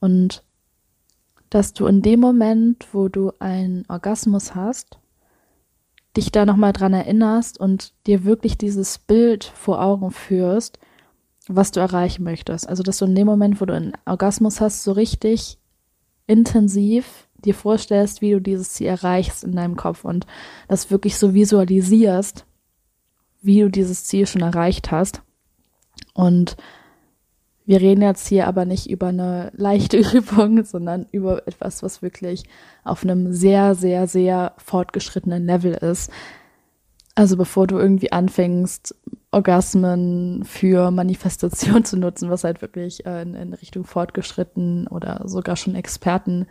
und 0.00 0.42
dass 1.56 1.72
du 1.72 1.86
in 1.86 2.02
dem 2.02 2.20
Moment, 2.20 2.86
wo 2.92 3.08
du 3.08 3.32
einen 3.38 3.86
Orgasmus 3.88 4.54
hast, 4.54 4.98
dich 6.14 6.30
da 6.30 6.44
nochmal 6.44 6.74
dran 6.74 6.92
erinnerst 6.92 7.58
und 7.58 7.94
dir 8.06 8.24
wirklich 8.24 8.58
dieses 8.58 8.98
Bild 8.98 9.44
vor 9.44 9.82
Augen 9.82 10.10
führst, 10.10 10.78
was 11.48 11.70
du 11.70 11.80
erreichen 11.80 12.24
möchtest. 12.24 12.68
Also, 12.68 12.82
dass 12.82 12.98
du 12.98 13.06
in 13.06 13.14
dem 13.14 13.26
Moment, 13.26 13.58
wo 13.58 13.64
du 13.64 13.72
einen 13.72 13.94
Orgasmus 14.04 14.60
hast, 14.60 14.84
so 14.84 14.92
richtig 14.92 15.56
intensiv 16.26 17.26
dir 17.38 17.54
vorstellst, 17.54 18.20
wie 18.20 18.32
du 18.32 18.40
dieses 18.42 18.74
Ziel 18.74 18.88
erreichst 18.88 19.42
in 19.42 19.52
deinem 19.52 19.76
Kopf 19.76 20.04
und 20.04 20.26
das 20.68 20.90
wirklich 20.90 21.16
so 21.16 21.32
visualisierst, 21.32 22.44
wie 23.40 23.62
du 23.62 23.70
dieses 23.70 24.04
Ziel 24.04 24.26
schon 24.26 24.42
erreicht 24.42 24.90
hast. 24.90 25.22
Und 26.12 26.58
wir 27.66 27.80
reden 27.80 28.02
jetzt 28.02 28.28
hier 28.28 28.46
aber 28.46 28.64
nicht 28.64 28.88
über 28.88 29.08
eine 29.08 29.50
leichte 29.56 29.98
Übung, 30.16 30.64
sondern 30.64 31.06
über 31.10 31.46
etwas, 31.46 31.82
was 31.82 32.00
wirklich 32.00 32.44
auf 32.84 33.02
einem 33.02 33.32
sehr, 33.32 33.74
sehr, 33.74 34.06
sehr 34.06 34.52
fortgeschrittenen 34.56 35.44
Level 35.44 35.74
ist. 35.74 36.10
Also 37.16 37.36
bevor 37.36 37.66
du 37.66 37.78
irgendwie 37.78 38.12
anfängst, 38.12 38.94
Orgasmen 39.32 40.44
für 40.44 40.90
Manifestation 40.90 41.84
zu 41.84 41.96
nutzen, 41.96 42.30
was 42.30 42.44
halt 42.44 42.62
wirklich 42.62 43.04
äh, 43.04 43.22
in, 43.22 43.34
in 43.34 43.52
Richtung 43.52 43.84
fortgeschritten 43.84 44.86
oder 44.86 45.22
sogar 45.26 45.56
schon 45.56 45.74
Experten 45.74 46.46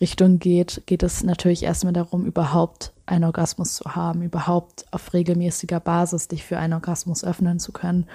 Richtung 0.00 0.40
geht, 0.40 0.82
geht 0.86 1.04
es 1.04 1.22
natürlich 1.22 1.62
erstmal 1.62 1.92
darum, 1.92 2.26
überhaupt 2.26 2.92
einen 3.06 3.24
Orgasmus 3.24 3.76
zu 3.76 3.94
haben, 3.94 4.22
überhaupt 4.22 4.86
auf 4.90 5.12
regelmäßiger 5.12 5.78
Basis 5.78 6.26
dich 6.26 6.42
für 6.42 6.58
einen 6.58 6.72
Orgasmus 6.72 7.22
öffnen 7.22 7.60
zu 7.60 7.70
können 7.70 8.06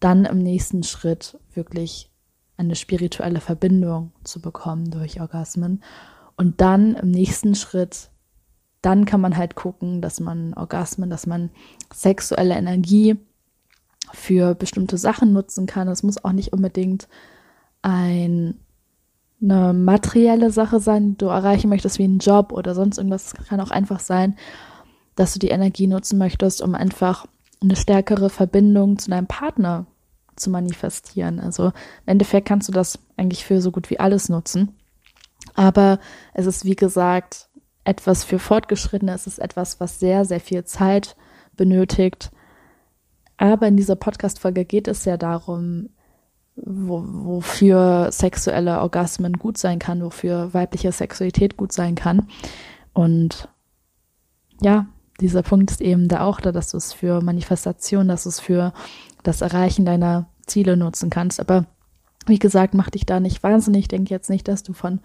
dann 0.00 0.24
im 0.24 0.38
nächsten 0.38 0.82
Schritt 0.82 1.38
wirklich 1.52 2.10
eine 2.56 2.76
spirituelle 2.76 3.40
Verbindung 3.40 4.12
zu 4.22 4.40
bekommen 4.40 4.90
durch 4.90 5.20
Orgasmen. 5.20 5.82
Und 6.36 6.60
dann 6.60 6.94
im 6.94 7.10
nächsten 7.10 7.54
Schritt, 7.54 8.10
dann 8.82 9.04
kann 9.04 9.20
man 9.20 9.36
halt 9.36 9.54
gucken, 9.54 10.00
dass 10.00 10.20
man 10.20 10.54
Orgasmen, 10.54 11.10
dass 11.10 11.26
man 11.26 11.50
sexuelle 11.92 12.54
Energie 12.54 13.16
für 14.12 14.54
bestimmte 14.54 14.98
Sachen 14.98 15.32
nutzen 15.32 15.66
kann. 15.66 15.88
Es 15.88 16.02
muss 16.02 16.22
auch 16.22 16.32
nicht 16.32 16.52
unbedingt 16.52 17.08
ein, 17.82 18.60
eine 19.42 19.72
materielle 19.72 20.50
Sache 20.50 20.80
sein, 20.80 21.12
die 21.12 21.18
du 21.18 21.26
erreichen 21.26 21.68
möchtest, 21.68 21.98
wie 21.98 22.04
ein 22.04 22.18
Job 22.18 22.52
oder 22.52 22.74
sonst 22.74 22.98
irgendwas. 22.98 23.26
Es 23.26 23.46
kann 23.46 23.60
auch 23.60 23.70
einfach 23.70 24.00
sein, 24.00 24.36
dass 25.16 25.32
du 25.32 25.38
die 25.38 25.48
Energie 25.48 25.86
nutzen 25.86 26.18
möchtest, 26.18 26.62
um 26.62 26.74
einfach 26.74 27.26
eine 27.64 27.76
stärkere 27.76 28.30
Verbindung 28.30 28.98
zu 28.98 29.10
deinem 29.10 29.26
Partner 29.26 29.86
zu 30.36 30.50
manifestieren. 30.50 31.40
Also 31.40 31.66
im 31.66 31.72
Endeffekt 32.06 32.48
kannst 32.48 32.68
du 32.68 32.72
das 32.72 32.98
eigentlich 33.16 33.44
für 33.44 33.60
so 33.60 33.70
gut 33.70 33.90
wie 33.90 34.00
alles 34.00 34.28
nutzen. 34.28 34.74
Aber 35.54 35.98
es 36.32 36.46
ist, 36.46 36.64
wie 36.64 36.76
gesagt, 36.76 37.48
etwas 37.84 38.24
für 38.24 38.38
Fortgeschrittene. 38.38 39.12
Es 39.12 39.26
ist 39.26 39.38
etwas, 39.38 39.80
was 39.80 40.00
sehr, 40.00 40.24
sehr 40.24 40.40
viel 40.40 40.64
Zeit 40.64 41.16
benötigt. 41.56 42.30
Aber 43.36 43.66
in 43.68 43.76
dieser 43.76 43.96
Podcast-Folge 43.96 44.64
geht 44.64 44.88
es 44.88 45.04
ja 45.04 45.16
darum, 45.16 45.90
wo, 46.56 47.02
wofür 47.04 48.10
sexuelle 48.12 48.80
Orgasmen 48.80 49.34
gut 49.34 49.58
sein 49.58 49.78
kann, 49.78 50.02
wofür 50.02 50.54
weibliche 50.54 50.92
Sexualität 50.92 51.56
gut 51.56 51.72
sein 51.72 51.94
kann. 51.94 52.28
Und 52.92 53.48
ja, 54.60 54.86
dieser 55.20 55.42
Punkt 55.42 55.70
ist 55.70 55.80
eben 55.80 56.08
da 56.08 56.22
auch 56.22 56.40
da, 56.40 56.52
dass 56.52 56.70
du 56.70 56.76
es 56.76 56.92
für 56.92 57.20
Manifestation, 57.20 58.08
dass 58.08 58.24
du 58.24 58.30
es 58.30 58.40
für 58.40 58.72
das 59.22 59.40
Erreichen 59.40 59.84
deiner 59.84 60.26
Ziele 60.46 60.76
nutzen 60.76 61.10
kannst. 61.10 61.40
Aber 61.40 61.66
wie 62.26 62.38
gesagt, 62.38 62.74
mach 62.74 62.90
dich 62.90 63.06
da 63.06 63.20
nicht 63.20 63.42
wahnsinnig. 63.42 63.82
Ich 63.82 63.88
denke 63.88 64.10
jetzt 64.10 64.30
nicht, 64.30 64.48
dass 64.48 64.62
du 64.62 64.72
von 64.72 65.00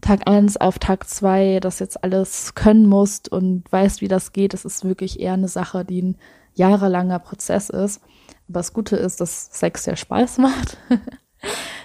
Tag 0.00 0.28
eins 0.28 0.58
auf 0.58 0.78
Tag 0.78 1.08
zwei 1.08 1.60
das 1.60 1.78
jetzt 1.78 2.04
alles 2.04 2.54
können 2.54 2.86
musst 2.86 3.30
und 3.30 3.64
weißt, 3.72 4.02
wie 4.02 4.08
das 4.08 4.32
geht. 4.32 4.52
Es 4.52 4.64
ist 4.64 4.84
wirklich 4.84 5.18
eher 5.18 5.32
eine 5.32 5.48
Sache, 5.48 5.84
die 5.84 6.02
ein 6.02 6.16
jahrelanger 6.54 7.18
Prozess 7.18 7.70
ist. 7.70 8.02
Aber 8.48 8.58
das 8.60 8.72
Gute 8.72 8.96
ist, 8.96 9.20
dass 9.20 9.48
Sex 9.52 9.84
sehr 9.84 9.96
Spaß 9.96 10.38
macht. 10.38 10.76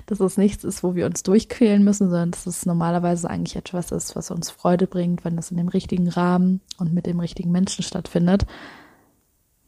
Dass 0.10 0.20
es 0.20 0.38
nichts 0.38 0.64
ist, 0.64 0.84
wo 0.84 0.96
wir 0.96 1.06
uns 1.06 1.22
durchquälen 1.22 1.84
müssen, 1.84 2.10
sondern 2.10 2.32
dass 2.32 2.48
es 2.48 2.66
normalerweise 2.66 3.30
eigentlich 3.30 3.56
etwas 3.56 3.92
ist, 3.92 4.16
was 4.16 4.32
uns 4.32 4.50
Freude 4.50 4.88
bringt, 4.88 5.24
wenn 5.24 5.38
es 5.38 5.52
in 5.52 5.58
dem 5.58 5.68
richtigen 5.68 6.10
Rahmen 6.10 6.62
und 6.80 6.94
mit 6.94 7.06
dem 7.06 7.20
richtigen 7.20 7.52
Menschen 7.52 7.84
stattfindet. 7.84 8.48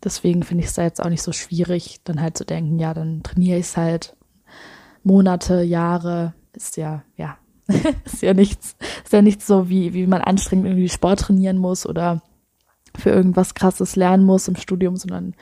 Deswegen 0.04 0.42
finde 0.42 0.64
ich 0.64 0.70
es 0.70 0.76
da 0.76 0.82
jetzt 0.82 1.00
auch 1.00 1.10
nicht 1.10 1.22
so 1.22 1.32
schwierig, 1.32 2.00
dann 2.06 2.20
halt 2.20 2.38
zu 2.38 2.44
denken, 2.44 2.80
ja, 2.80 2.96
dann 2.96 3.22
trainiere 3.22 3.60
ich 3.60 3.68
es 3.68 3.78
halt 3.78 4.16
Monate, 5.04 5.62
Jahre, 5.62 6.34
ist 6.54 6.76
ja, 6.76 7.04
ja, 7.18 7.38
ist 8.06 8.24
ja 8.24 8.34
nichts, 8.34 8.76
ist 9.04 9.14
ja 9.14 9.22
nichts 9.22 9.46
so, 9.46 9.70
wie, 9.70 9.94
wie 9.94 10.08
man 10.08 10.22
anstrengend 10.22 10.66
irgendwie 10.66 10.90
Sport 10.90 11.20
trainieren 11.20 11.58
muss 11.60 11.86
oder 11.86 12.24
für 12.98 13.12
irgendwas 13.12 13.54
krasses 13.54 13.96
lernen 13.96 14.26
muss 14.26 14.48
im 14.48 14.56
Studium, 14.56 14.98
sondern 14.98 15.36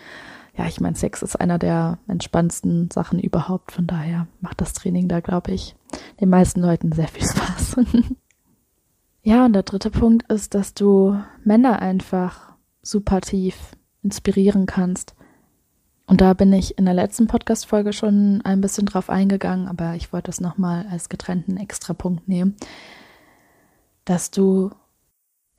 ja, 0.59 0.67
ich 0.67 0.81
meine, 0.81 0.97
Sex 0.97 1.21
ist 1.21 1.37
einer 1.37 1.57
der 1.57 1.99
entspannendsten 2.09 2.91
Sachen 2.91 3.17
überhaupt. 3.17 3.71
Von 3.71 3.87
daher 3.87 4.27
macht 4.41 4.59
das 4.59 4.73
Training 4.73 5.07
da, 5.07 5.21
glaube 5.21 5.51
ich, 5.53 5.73
den 6.19 6.27
meisten 6.27 6.59
Leuten 6.59 6.91
sehr 6.91 7.07
viel 7.07 7.23
Spaß. 7.25 7.77
ja, 9.23 9.45
und 9.45 9.53
der 9.53 9.63
dritte 9.63 9.89
Punkt 9.89 10.29
ist, 10.29 10.55
dass 10.55 10.73
du 10.73 11.17
Männer 11.45 11.81
einfach 11.81 12.51
super 12.81 13.21
tief 13.21 13.55
inspirieren 14.03 14.65
kannst. 14.65 15.15
Und 16.07 16.19
da 16.19 16.33
bin 16.33 16.51
ich 16.51 16.77
in 16.77 16.83
der 16.83 16.93
letzten 16.93 17.27
Podcast-Folge 17.27 17.93
schon 17.93 18.41
ein 18.43 18.59
bisschen 18.59 18.85
drauf 18.85 19.09
eingegangen, 19.09 19.69
aber 19.69 19.95
ich 19.95 20.11
wollte 20.11 20.29
es 20.29 20.41
nochmal 20.41 20.87
als 20.91 21.07
getrennten 21.07 21.55
Extrapunkt 21.55 22.27
nehmen, 22.27 22.57
dass 24.03 24.29
du 24.29 24.71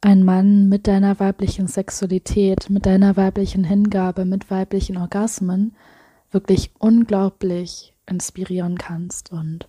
ein 0.01 0.25
Mann 0.25 0.69
mit 0.69 0.87
deiner 0.87 1.21
weiblichen 1.21 1.67
Sexualität, 1.67 2.71
mit 2.71 2.87
deiner 2.87 3.17
weiblichen 3.17 3.65
Hingabe, 3.65 4.25
mit 4.25 4.51
weiblichen 4.51 4.97
Orgasmen 4.97 5.75
wirklich 6.31 6.71
unglaublich 6.79 7.95
inspirieren 8.07 8.79
kannst 8.79 9.31
und 9.31 9.69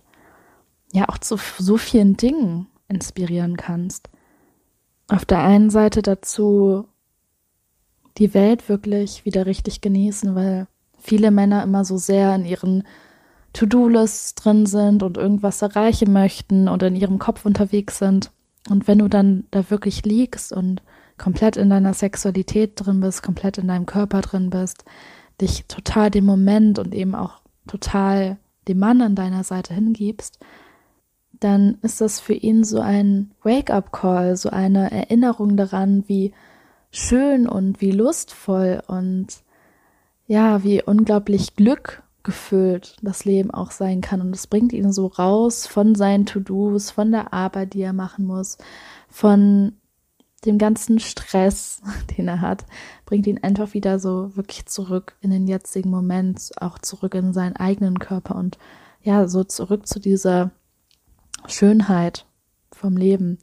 ja 0.92 1.08
auch 1.08 1.18
zu 1.18 1.36
so 1.58 1.76
vielen 1.76 2.16
Dingen 2.16 2.66
inspirieren 2.88 3.56
kannst. 3.56 4.08
Auf 5.08 5.24
der 5.24 5.40
einen 5.40 5.70
Seite 5.70 6.02
dazu 6.02 6.86
die 8.18 8.32
Welt 8.34 8.68
wirklich 8.68 9.24
wieder 9.24 9.46
richtig 9.46 9.80
genießen, 9.80 10.34
weil 10.34 10.66
viele 10.98 11.30
Männer 11.30 11.62
immer 11.62 11.84
so 11.84 11.96
sehr 11.96 12.34
in 12.34 12.44
ihren 12.44 12.84
To-Do-Lists 13.52 14.34
drin 14.34 14.64
sind 14.64 15.02
und 15.02 15.18
irgendwas 15.18 15.60
erreichen 15.60 16.12
möchten 16.12 16.68
und 16.68 16.82
in 16.82 16.96
ihrem 16.96 17.18
Kopf 17.18 17.44
unterwegs 17.44 17.98
sind 17.98 18.30
und 18.68 18.86
wenn 18.86 18.98
du 18.98 19.08
dann 19.08 19.44
da 19.50 19.70
wirklich 19.70 20.04
liegst 20.04 20.52
und 20.52 20.82
komplett 21.18 21.56
in 21.56 21.70
deiner 21.70 21.94
Sexualität 21.94 22.72
drin 22.76 23.00
bist, 23.00 23.22
komplett 23.22 23.58
in 23.58 23.68
deinem 23.68 23.86
Körper 23.86 24.20
drin 24.20 24.50
bist, 24.50 24.84
dich 25.40 25.66
total 25.66 26.10
dem 26.10 26.24
Moment 26.24 26.78
und 26.78 26.94
eben 26.94 27.14
auch 27.14 27.40
total 27.66 28.38
dem 28.68 28.78
Mann 28.78 29.00
an 29.02 29.14
deiner 29.14 29.44
Seite 29.44 29.74
hingibst, 29.74 30.38
dann 31.32 31.78
ist 31.82 32.00
das 32.00 32.20
für 32.20 32.34
ihn 32.34 32.62
so 32.62 32.80
ein 32.80 33.32
Wake-up-Call, 33.42 34.36
so 34.36 34.50
eine 34.50 34.92
Erinnerung 34.92 35.56
daran, 35.56 36.04
wie 36.06 36.32
schön 36.92 37.48
und 37.48 37.80
wie 37.80 37.90
lustvoll 37.90 38.82
und 38.86 39.26
ja, 40.26 40.62
wie 40.62 40.82
unglaublich 40.82 41.56
Glück 41.56 42.02
gefüllt 42.22 42.96
das 43.02 43.24
Leben 43.24 43.50
auch 43.50 43.70
sein 43.70 44.00
kann. 44.00 44.20
Und 44.20 44.34
es 44.34 44.46
bringt 44.46 44.72
ihn 44.72 44.92
so 44.92 45.06
raus 45.06 45.66
von 45.66 45.94
seinen 45.94 46.26
To-Dos, 46.26 46.90
von 46.90 47.10
der 47.10 47.32
Arbeit, 47.32 47.74
die 47.74 47.82
er 47.82 47.92
machen 47.92 48.26
muss, 48.26 48.58
von 49.08 49.72
dem 50.44 50.58
ganzen 50.58 50.98
Stress, 50.98 51.82
den 52.16 52.28
er 52.28 52.40
hat, 52.40 52.64
bringt 53.06 53.26
ihn 53.26 53.42
einfach 53.42 53.74
wieder 53.74 53.98
so 53.98 54.36
wirklich 54.36 54.66
zurück 54.66 55.16
in 55.20 55.30
den 55.30 55.46
jetzigen 55.46 55.90
Moment, 55.90 56.50
auch 56.56 56.78
zurück 56.78 57.14
in 57.14 57.32
seinen 57.32 57.56
eigenen 57.56 57.98
Körper 57.98 58.36
und 58.36 58.58
ja, 59.02 59.26
so 59.26 59.44
zurück 59.44 59.86
zu 59.86 59.98
dieser 59.98 60.52
Schönheit 61.46 62.26
vom 62.70 62.96
Leben. 62.96 63.38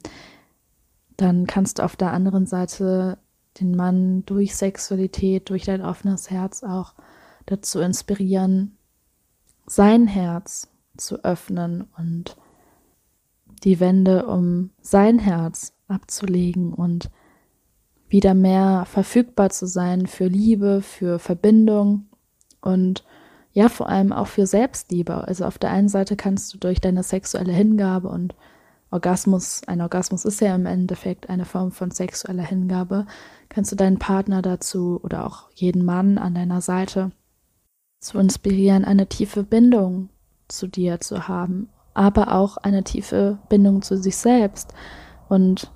Dann 1.16 1.46
kannst 1.46 1.78
du 1.78 1.84
auf 1.84 1.96
der 1.96 2.12
anderen 2.12 2.46
Seite 2.46 3.18
den 3.60 3.76
Mann 3.76 4.24
durch 4.24 4.54
Sexualität, 4.54 5.50
durch 5.50 5.64
dein 5.64 5.82
offenes 5.82 6.30
Herz 6.30 6.62
auch 6.62 6.94
dazu 7.50 7.80
inspirieren, 7.80 8.76
sein 9.66 10.06
Herz 10.06 10.68
zu 10.96 11.24
öffnen 11.24 11.86
und 11.96 12.36
die 13.64 13.80
Wände 13.80 14.26
um 14.26 14.70
sein 14.80 15.18
Herz 15.18 15.72
abzulegen 15.88 16.72
und 16.72 17.10
wieder 18.08 18.34
mehr 18.34 18.84
verfügbar 18.86 19.50
zu 19.50 19.66
sein 19.66 20.06
für 20.06 20.26
Liebe, 20.26 20.82
für 20.82 21.18
Verbindung 21.18 22.06
und 22.60 23.04
ja, 23.52 23.68
vor 23.68 23.88
allem 23.88 24.12
auch 24.12 24.28
für 24.28 24.46
Selbstliebe. 24.46 25.26
Also 25.26 25.44
auf 25.44 25.58
der 25.58 25.70
einen 25.70 25.88
Seite 25.88 26.16
kannst 26.16 26.54
du 26.54 26.58
durch 26.58 26.80
deine 26.80 27.02
sexuelle 27.02 27.52
Hingabe 27.52 28.08
und 28.08 28.34
Orgasmus, 28.92 29.62
ein 29.66 29.80
Orgasmus 29.80 30.24
ist 30.24 30.40
ja 30.40 30.54
im 30.54 30.66
Endeffekt 30.66 31.30
eine 31.30 31.44
Form 31.44 31.70
von 31.70 31.90
sexueller 31.90 32.42
Hingabe, 32.42 33.06
kannst 33.48 33.70
du 33.70 33.76
deinen 33.76 33.98
Partner 33.98 34.42
dazu 34.42 35.00
oder 35.02 35.26
auch 35.26 35.50
jeden 35.54 35.84
Mann 35.84 36.18
an 36.18 36.34
deiner 36.34 36.60
Seite 36.60 37.12
zu 38.00 38.18
inspirieren, 38.18 38.84
eine 38.84 39.06
tiefe 39.06 39.42
Bindung 39.42 40.08
zu 40.48 40.66
dir 40.66 41.00
zu 41.00 41.28
haben, 41.28 41.68
aber 41.94 42.34
auch 42.34 42.56
eine 42.56 42.82
tiefe 42.82 43.38
Bindung 43.48 43.82
zu 43.82 43.96
sich 43.96 44.16
selbst. 44.16 44.72
Und 45.28 45.70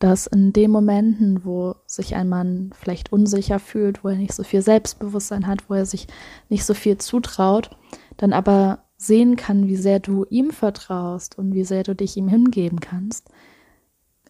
dass 0.00 0.26
in 0.26 0.52
den 0.52 0.70
Momenten, 0.70 1.44
wo 1.44 1.76
sich 1.86 2.16
ein 2.16 2.28
Mann 2.28 2.72
vielleicht 2.74 3.12
unsicher 3.12 3.58
fühlt, 3.58 4.02
wo 4.02 4.08
er 4.08 4.16
nicht 4.16 4.32
so 4.32 4.42
viel 4.42 4.62
Selbstbewusstsein 4.62 5.46
hat, 5.46 5.68
wo 5.68 5.74
er 5.74 5.86
sich 5.86 6.08
nicht 6.48 6.64
so 6.64 6.74
viel 6.74 6.96
zutraut, 6.98 7.70
dann 8.16 8.32
aber 8.32 8.84
sehen 8.96 9.36
kann, 9.36 9.68
wie 9.68 9.76
sehr 9.76 10.00
du 10.00 10.24
ihm 10.28 10.50
vertraust 10.50 11.38
und 11.38 11.54
wie 11.54 11.64
sehr 11.64 11.82
du 11.82 11.94
dich 11.94 12.16
ihm 12.16 12.28
hingeben 12.28 12.80
kannst, 12.80 13.30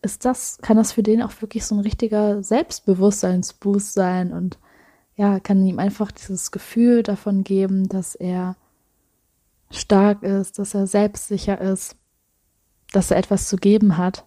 ist 0.02 0.24
das, 0.24 0.58
kann 0.62 0.76
das 0.76 0.92
für 0.92 1.02
den 1.02 1.22
auch 1.22 1.32
wirklich 1.40 1.64
so 1.64 1.74
ein 1.74 1.80
richtiger 1.80 2.42
Selbstbewusstseinsboost 2.42 3.92
sein 3.92 4.32
und 4.32 4.58
ja, 5.20 5.38
kann 5.38 5.66
ihm 5.66 5.78
einfach 5.78 6.10
dieses 6.12 6.50
Gefühl 6.50 7.02
davon 7.02 7.44
geben, 7.44 7.90
dass 7.90 8.14
er 8.14 8.56
stark 9.70 10.22
ist, 10.22 10.58
dass 10.58 10.72
er 10.72 10.86
selbstsicher 10.86 11.60
ist, 11.60 11.94
dass 12.90 13.10
er 13.10 13.18
etwas 13.18 13.46
zu 13.46 13.56
geben 13.56 13.98
hat. 13.98 14.24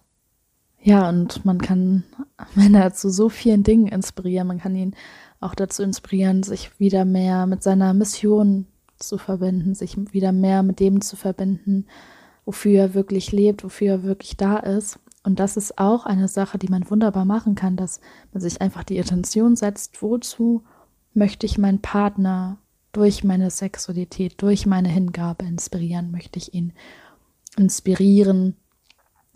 Ja, 0.80 1.08
und 1.08 1.44
man 1.44 1.60
kann 1.60 2.04
Männer 2.54 2.94
zu 2.94 3.10
so 3.10 3.28
vielen 3.28 3.64
Dingen 3.64 3.88
inspirieren. 3.88 4.46
Man 4.46 4.60
kann 4.60 4.76
ihn 4.76 4.94
auch 5.40 5.56
dazu 5.56 5.82
inspirieren, 5.82 6.44
sich 6.44 6.78
wieder 6.78 7.04
mehr 7.04 7.46
mit 7.46 7.64
seiner 7.64 7.92
Mission 7.92 8.68
zu 8.96 9.18
verbinden, 9.18 9.74
sich 9.74 9.96
wieder 10.12 10.30
mehr 10.30 10.62
mit 10.62 10.78
dem 10.78 11.00
zu 11.00 11.16
verbinden, 11.16 11.86
wofür 12.44 12.78
er 12.78 12.94
wirklich 12.94 13.32
lebt, 13.32 13.64
wofür 13.64 13.88
er 13.88 14.02
wirklich 14.04 14.36
da 14.36 14.58
ist. 14.58 15.00
Und 15.24 15.40
das 15.40 15.56
ist 15.56 15.76
auch 15.76 16.06
eine 16.06 16.28
Sache, 16.28 16.56
die 16.56 16.68
man 16.68 16.88
wunderbar 16.88 17.24
machen 17.24 17.56
kann, 17.56 17.74
dass 17.74 18.00
man 18.32 18.40
sich 18.40 18.60
einfach 18.60 18.84
die 18.84 18.98
Intention 18.98 19.56
setzt, 19.56 20.00
wozu 20.00 20.62
möchte 21.14 21.46
ich 21.46 21.58
meinen 21.58 21.80
Partner 21.80 22.58
durch 22.92 23.24
meine 23.24 23.50
Sexualität, 23.50 24.42
durch 24.42 24.66
meine 24.66 24.88
Hingabe 24.88 25.46
inspirieren, 25.46 26.10
möchte 26.10 26.38
ich 26.38 26.54
ihn 26.54 26.72
inspirieren, 27.56 28.56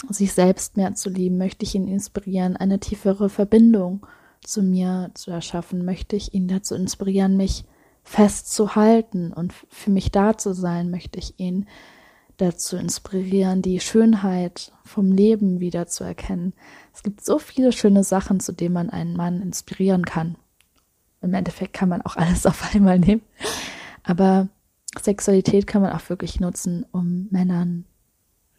sich 0.09 0.33
selbst 0.33 0.77
mehr 0.77 0.95
zu 0.95 1.09
lieben, 1.09 1.39
möchte 1.39 1.65
ich 1.65 1.75
ihn 1.75 1.89
inspirieren, 1.89 2.57
eine 2.57 2.79
tiefere 2.79 3.29
Verbindung 3.29 4.07
zu 4.45 4.63
mir 4.63 5.11
zu 5.15 5.31
erschaffen, 5.31 5.85
möchte 5.85 6.15
ich 6.15 6.35
ihn 6.35 6.47
dazu 6.47 6.75
inspirieren, 6.75 7.37
mich 7.37 7.65
festzuhalten 8.05 9.33
und 9.33 9.53
für 9.53 9.91
mich 9.91 10.13
da 10.13 10.39
zu 10.39 10.55
sein, 10.55 10.91
möchte 10.91 11.19
ich 11.19 11.39
ihn 11.39 11.67
dazu 12.37 12.77
inspirieren, 12.77 13.63
die 13.63 13.81
Schönheit 13.81 14.73
vom 14.85 15.11
Leben 15.11 15.59
wieder 15.59 15.89
zu 15.89 16.05
erkennen. 16.05 16.55
Es 16.95 17.03
gibt 17.03 17.25
so 17.25 17.41
viele 17.41 17.73
schöne 17.73 18.05
Sachen, 18.05 18.39
zu 18.39 18.53
denen 18.53 18.75
man 18.75 18.91
einen 18.91 19.17
Mann 19.17 19.43
inspirieren 19.43 20.05
kann 20.05 20.37
im 21.21 21.35
Endeffekt 21.35 21.73
kann 21.73 21.89
man 21.89 22.03
auch 22.03 22.17
alles 22.17 22.47
auf 22.47 22.75
einmal 22.75 22.99
nehmen. 22.99 23.23
Aber 24.03 24.49
Sexualität 24.99 25.67
kann 25.67 25.83
man 25.83 25.93
auch 25.93 26.09
wirklich 26.09 26.41
nutzen, 26.41 26.87
um 26.93 27.29
Männern 27.31 27.85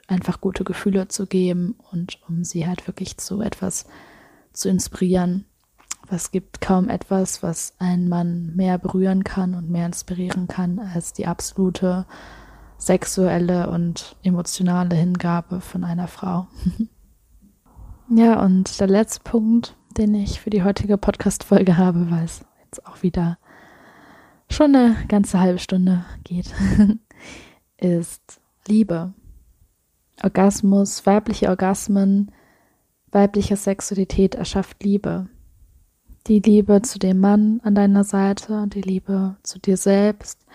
einfach 0.07 0.41
gute 0.41 0.63
Gefühle 0.63 1.07
zu 1.07 1.27
geben 1.27 1.75
und 1.91 2.19
um 2.27 2.43
sie 2.43 2.67
halt 2.67 2.87
wirklich 2.87 3.17
zu 3.17 3.41
etwas 3.41 3.85
zu 4.53 4.69
inspirieren, 4.69 5.45
Es 6.11 6.31
gibt 6.31 6.59
kaum 6.59 6.89
etwas, 6.89 7.43
was 7.43 7.75
einen 7.77 8.09
Mann 8.09 8.55
mehr 8.55 8.79
berühren 8.79 9.23
kann 9.23 9.53
und 9.53 9.69
mehr 9.69 9.85
inspirieren 9.85 10.47
kann 10.47 10.79
als 10.79 11.13
die 11.13 11.27
absolute 11.27 12.07
sexuelle 12.79 13.69
und 13.69 14.15
emotionale 14.23 14.95
Hingabe 14.95 15.61
von 15.61 15.83
einer 15.83 16.07
Frau. 16.07 16.47
ja, 18.09 18.43
und 18.43 18.79
der 18.79 18.87
letzte 18.87 19.21
Punkt, 19.23 19.75
den 19.97 20.15
ich 20.15 20.41
für 20.41 20.49
die 20.49 20.63
heutige 20.63 20.97
Podcast-Folge 20.97 21.77
habe, 21.77 22.09
weil 22.09 22.23
es 22.23 22.43
jetzt 22.69 22.85
auch 22.85 23.01
wieder 23.01 23.37
schon 24.49 24.75
eine 24.75 24.95
ganze 25.07 25.39
halbe 25.39 25.59
Stunde 25.59 26.05
geht, 26.23 26.53
ist 27.77 28.41
Liebe. 28.67 29.13
Orgasmus, 30.21 31.05
weibliche 31.05 31.49
Orgasmen, 31.49 32.31
weibliche 33.11 33.55
Sexualität 33.55 34.35
erschafft 34.35 34.83
Liebe. 34.83 35.27
Die 36.27 36.39
Liebe 36.39 36.81
zu 36.81 36.99
dem 36.99 37.19
Mann 37.19 37.61
an 37.63 37.73
deiner 37.73 38.03
Seite, 38.03 38.65
die 38.67 38.81
Liebe 38.81 39.37
zu 39.43 39.59
dir 39.59 39.77
selbst, 39.77 40.45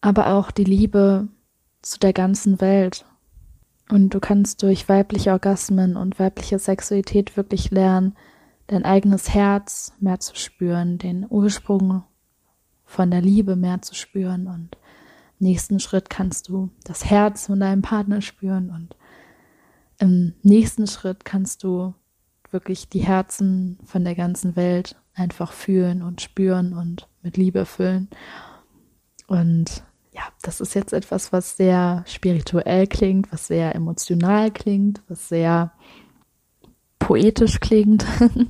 aber 0.00 0.28
auch 0.34 0.50
die 0.50 0.64
Liebe 0.64 1.28
zu 1.82 1.98
der 1.98 2.12
ganzen 2.12 2.60
Welt. 2.60 3.04
Und 3.90 4.10
du 4.10 4.20
kannst 4.20 4.62
durch 4.62 4.88
weibliche 4.88 5.32
Orgasmen 5.32 5.96
und 5.96 6.18
weibliche 6.20 6.60
Sexualität 6.60 7.36
wirklich 7.36 7.72
lernen, 7.72 8.14
dein 8.70 8.84
eigenes 8.84 9.34
Herz 9.34 9.92
mehr 9.98 10.20
zu 10.20 10.36
spüren, 10.36 10.96
den 10.96 11.26
Ursprung 11.28 12.04
von 12.84 13.10
der 13.10 13.20
Liebe 13.20 13.56
mehr 13.56 13.82
zu 13.82 13.96
spüren. 13.96 14.46
Und 14.46 14.76
im 15.40 15.48
nächsten 15.48 15.80
Schritt 15.80 16.08
kannst 16.08 16.48
du 16.48 16.70
das 16.84 17.04
Herz 17.04 17.46
von 17.46 17.58
deinem 17.58 17.82
Partner 17.82 18.20
spüren. 18.22 18.70
Und 18.70 18.96
im 19.98 20.34
nächsten 20.42 20.86
Schritt 20.86 21.24
kannst 21.24 21.64
du 21.64 21.94
wirklich 22.52 22.88
die 22.88 23.00
Herzen 23.00 23.78
von 23.84 24.04
der 24.04 24.14
ganzen 24.14 24.54
Welt 24.54 24.96
einfach 25.14 25.52
fühlen 25.52 26.02
und 26.02 26.20
spüren 26.20 26.72
und 26.72 27.08
mit 27.22 27.36
Liebe 27.36 27.66
füllen. 27.66 28.08
Und 29.26 29.82
ja, 30.12 30.22
das 30.42 30.60
ist 30.60 30.74
jetzt 30.74 30.92
etwas, 30.92 31.32
was 31.32 31.56
sehr 31.56 32.04
spirituell 32.06 32.86
klingt, 32.86 33.32
was 33.32 33.48
sehr 33.48 33.74
emotional 33.74 34.52
klingt, 34.52 35.02
was 35.08 35.28
sehr 35.28 35.72
poetisch 37.10 37.58
klingt. 37.58 38.06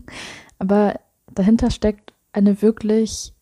Aber 0.59 1.01
dahinter 1.35 1.71
steckt 1.71 2.13
eine 2.31 2.61
wirklich, 2.61 3.33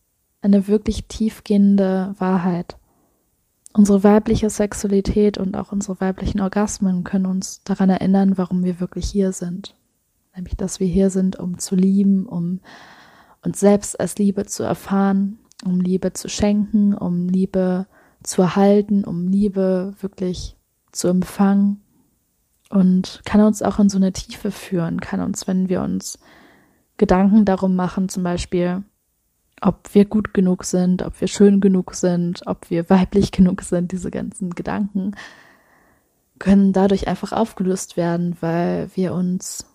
eine 0.41 0.69
wirklich 0.69 1.09
tiefgehende 1.09 2.15
Wahrheit. 2.17 2.77
Unsere 3.73 4.05
weibliche 4.05 4.49
Sexualität 4.49 5.37
und 5.37 5.57
auch 5.57 5.73
unsere 5.73 5.99
weiblichen 5.99 6.39
Orgasmen 6.39 7.03
können 7.03 7.25
uns 7.25 7.61
daran 7.65 7.89
erinnern, 7.89 8.37
warum 8.37 8.63
wir 8.63 8.79
wirklich 8.79 9.09
hier 9.09 9.33
sind. 9.33 9.75
Nämlich, 10.33 10.55
dass 10.55 10.79
wir 10.79 10.87
hier 10.87 11.09
sind, 11.09 11.37
um 11.37 11.57
zu 11.57 11.75
lieben, 11.75 12.25
um 12.25 12.61
uns 13.43 13.59
selbst 13.59 13.99
als 13.99 14.17
Liebe 14.17 14.45
zu 14.45 14.63
erfahren, 14.63 15.37
um 15.65 15.81
Liebe 15.81 16.13
zu 16.13 16.29
schenken, 16.29 16.93
um 16.93 17.27
Liebe 17.27 17.87
zu 18.23 18.41
erhalten, 18.41 19.03
um 19.03 19.27
Liebe 19.27 19.95
wirklich 19.99 20.55
zu 20.93 21.09
empfangen 21.09 21.81
und 22.69 23.21
kann 23.25 23.41
uns 23.41 23.61
auch 23.61 23.79
in 23.79 23.89
so 23.89 23.97
eine 23.97 24.13
Tiefe 24.13 24.51
führen, 24.51 25.01
kann 25.01 25.21
uns, 25.21 25.47
wenn 25.47 25.69
wir 25.69 25.81
uns 25.81 26.19
Gedanken 26.97 27.45
darum 27.45 27.75
machen, 27.75 28.09
zum 28.09 28.23
Beispiel, 28.23 28.83
ob 29.61 29.93
wir 29.93 30.05
gut 30.05 30.33
genug 30.33 30.63
sind, 30.63 31.01
ob 31.01 31.19
wir 31.19 31.27
schön 31.27 31.59
genug 31.59 31.95
sind, 31.95 32.45
ob 32.45 32.69
wir 32.69 32.89
weiblich 32.89 33.31
genug 33.33 33.61
sind, 33.61 33.91
diese 33.91 34.11
ganzen 34.11 34.51
Gedanken 34.51 35.13
können 36.39 36.73
dadurch 36.73 37.07
einfach 37.07 37.33
aufgelöst 37.33 37.97
werden, 37.97 38.37
weil 38.39 38.89
wir 38.95 39.13
uns, 39.13 39.65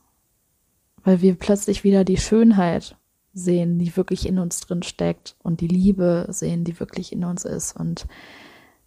weil 1.05 1.21
wir 1.21 1.35
plötzlich 1.35 1.85
wieder 1.85 2.05
die 2.05 2.17
Schönheit 2.17 2.97
sehen, 3.35 3.79
die 3.79 3.95
wirklich 3.97 4.27
in 4.27 4.39
uns 4.39 4.61
drin 4.61 4.83
steckt 4.83 5.37
und 5.43 5.61
die 5.61 5.69
Liebe 5.69 6.27
sehen, 6.31 6.65
die 6.65 6.81
wirklich 6.81 7.13
in 7.13 7.25
uns 7.25 7.45
ist. 7.45 7.77
Und 7.79 8.07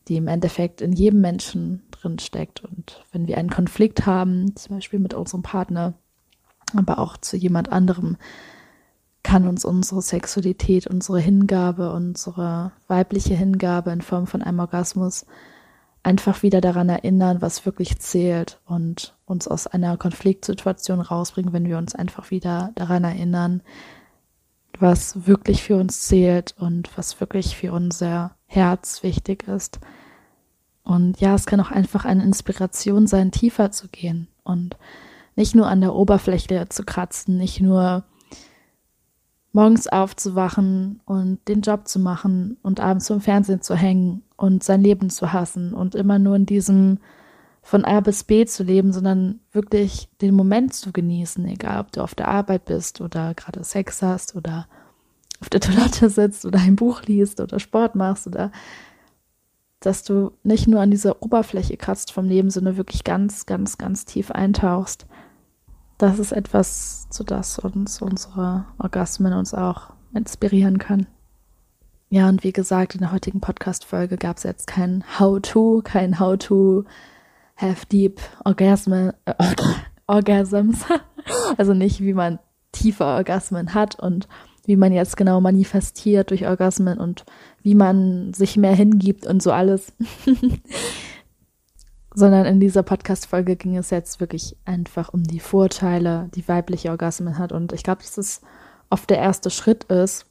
die 0.07 0.17
im 0.17 0.27
Endeffekt 0.27 0.81
in 0.81 0.93
jedem 0.93 1.21
Menschen 1.21 1.83
drin 1.91 2.19
steckt. 2.19 2.63
Und 2.63 3.03
wenn 3.11 3.27
wir 3.27 3.37
einen 3.37 3.49
Konflikt 3.49 4.05
haben, 4.05 4.55
zum 4.55 4.75
Beispiel 4.75 4.99
mit 4.99 5.13
unserem 5.13 5.43
Partner, 5.43 5.93
aber 6.75 6.99
auch 6.99 7.17
zu 7.17 7.37
jemand 7.37 7.71
anderem, 7.71 8.17
kann 9.23 9.47
uns 9.47 9.65
unsere 9.65 10.01
Sexualität, 10.01 10.87
unsere 10.87 11.19
Hingabe, 11.19 11.91
unsere 11.91 12.71
weibliche 12.87 13.35
Hingabe 13.35 13.91
in 13.91 14.01
Form 14.01 14.25
von 14.25 14.41
einem 14.41 14.59
Orgasmus 14.59 15.25
einfach 16.03 16.43
wieder 16.43 16.61
daran 16.61 16.87
erinnern, 16.87 17.41
was 17.41 17.65
wirklich 17.65 17.99
zählt 17.99 18.61
und 18.65 19.17
uns 19.25 19.45
aus 19.49 19.67
einer 19.67 19.97
Konfliktsituation 19.97 21.01
rausbringen, 21.01 21.51
wenn 21.51 21.67
wir 21.67 21.77
uns 21.77 21.93
einfach 21.93 22.31
wieder 22.31 22.71
daran 22.75 23.03
erinnern, 23.03 23.61
was 24.79 25.27
wirklich 25.27 25.63
für 25.63 25.75
uns 25.75 26.03
zählt 26.03 26.55
und 26.57 26.97
was 26.97 27.19
wirklich 27.19 27.57
für 27.57 27.73
unser 27.73 28.36
Herz 28.47 29.03
wichtig 29.03 29.47
ist. 29.47 29.79
Und 30.83 31.19
ja, 31.19 31.35
es 31.35 31.45
kann 31.45 31.59
auch 31.59 31.71
einfach 31.71 32.05
eine 32.05 32.23
Inspiration 32.23 33.07
sein, 33.07 33.31
tiefer 33.31 33.71
zu 33.71 33.89
gehen 33.89 34.27
und 34.43 34.77
nicht 35.35 35.53
nur 35.53 35.67
an 35.67 35.81
der 35.81 35.93
Oberfläche 35.93 36.67
zu 36.69 36.83
kratzen, 36.83 37.37
nicht 37.37 37.61
nur 37.61 38.05
morgens 39.51 39.87
aufzuwachen 39.87 41.01
und 41.05 41.39
den 41.47 41.61
Job 41.61 41.87
zu 41.87 41.99
machen 41.99 42.57
und 42.63 42.79
abends 42.79 43.05
zum 43.05 43.21
Fernsehen 43.21 43.61
zu 43.61 43.75
hängen 43.75 44.23
und 44.35 44.63
sein 44.63 44.81
Leben 44.81 45.09
zu 45.09 45.33
hassen 45.33 45.73
und 45.73 45.95
immer 45.95 46.19
nur 46.19 46.35
in 46.35 46.45
diesem 46.45 46.99
von 47.63 47.83
A 47.83 47.99
bis 47.99 48.23
B 48.23 48.45
zu 48.45 48.63
leben, 48.63 48.93
sondern 48.93 49.41
wirklich 49.51 50.07
den 50.21 50.35
Moment 50.35 50.73
zu 50.73 50.93
genießen, 50.93 51.45
egal 51.47 51.81
ob 51.81 51.91
du 51.91 52.01
auf 52.01 52.15
der 52.15 52.29
Arbeit 52.29 52.63
bist 52.63 53.01
oder 53.01 53.33
gerade 53.33 53.63
Sex 53.65 54.01
hast 54.01 54.37
oder 54.37 54.67
auf 55.41 55.49
der 55.49 55.61
Toilette 55.61 56.09
sitzt 56.09 56.45
oder 56.45 56.59
ein 56.59 56.75
Buch 56.75 57.03
liest 57.03 57.39
oder 57.39 57.59
Sport 57.59 57.95
machst 57.95 58.27
oder 58.27 58.51
dass 59.79 60.03
du 60.03 60.31
nicht 60.43 60.67
nur 60.67 60.81
an 60.81 60.91
dieser 60.91 61.21
Oberfläche 61.21 61.77
kratzt 61.77 62.11
vom 62.11 62.25
Leben, 62.25 62.49
sondern 62.49 62.77
wirklich 62.77 63.03
ganz, 63.03 63.45
ganz, 63.45 63.77
ganz 63.77 64.05
tief 64.05 64.31
eintauchst. 64.31 65.05
Das 65.97 66.19
ist 66.19 66.31
etwas, 66.31 67.07
zu 67.09 67.23
das 67.23 67.59
uns 67.59 68.01
unsere 68.01 68.65
Orgasmen 68.79 69.33
uns 69.33 69.53
auch 69.53 69.93
inspirieren 70.13 70.77
können. 70.79 71.07
Ja, 72.09 72.29
und 72.29 72.43
wie 72.43 72.53
gesagt, 72.53 72.95
in 72.95 73.01
der 73.01 73.11
heutigen 73.11 73.41
Podcast-Folge 73.41 74.17
gab 74.17 74.37
es 74.37 74.43
jetzt 74.43 74.65
kein 74.67 75.03
How-to, 75.19 75.81
kein 75.83 76.19
How-to 76.19 76.85
have 77.57 77.85
deep 77.87 78.21
orgasm, 78.45 78.93
äh, 78.93 79.11
orgasms. 80.07 80.85
also 81.57 81.73
nicht, 81.73 81.99
wie 81.99 82.13
man 82.13 82.39
tiefe 82.71 83.05
Orgasmen 83.05 83.73
hat 83.73 83.99
und 83.99 84.27
wie 84.67 84.75
man 84.75 84.91
jetzt 84.91 85.17
genau 85.17 85.41
manifestiert 85.41 86.29
durch 86.29 86.45
Orgasmen 86.45 86.99
und 86.99 87.25
wie 87.63 87.73
man 87.73 88.33
sich 88.33 88.57
mehr 88.57 88.75
hingibt 88.75 89.25
und 89.25 89.41
so 89.41 89.51
alles. 89.51 89.93
Sondern 92.13 92.45
in 92.45 92.59
dieser 92.59 92.83
Podcast-Folge 92.83 93.55
ging 93.55 93.77
es 93.77 93.89
jetzt 93.91 94.19
wirklich 94.19 94.57
einfach 94.65 95.13
um 95.13 95.23
die 95.23 95.39
Vorteile, 95.39 96.29
die 96.35 96.47
weibliche 96.47 96.89
Orgasmen 96.89 97.37
hat. 97.37 97.53
Und 97.53 97.71
ich 97.73 97.83
glaube, 97.83 98.01
dass 98.01 98.17
es 98.17 98.41
oft 98.89 99.09
der 99.09 99.19
erste 99.19 99.49
Schritt 99.49 99.85
ist, 99.85 100.25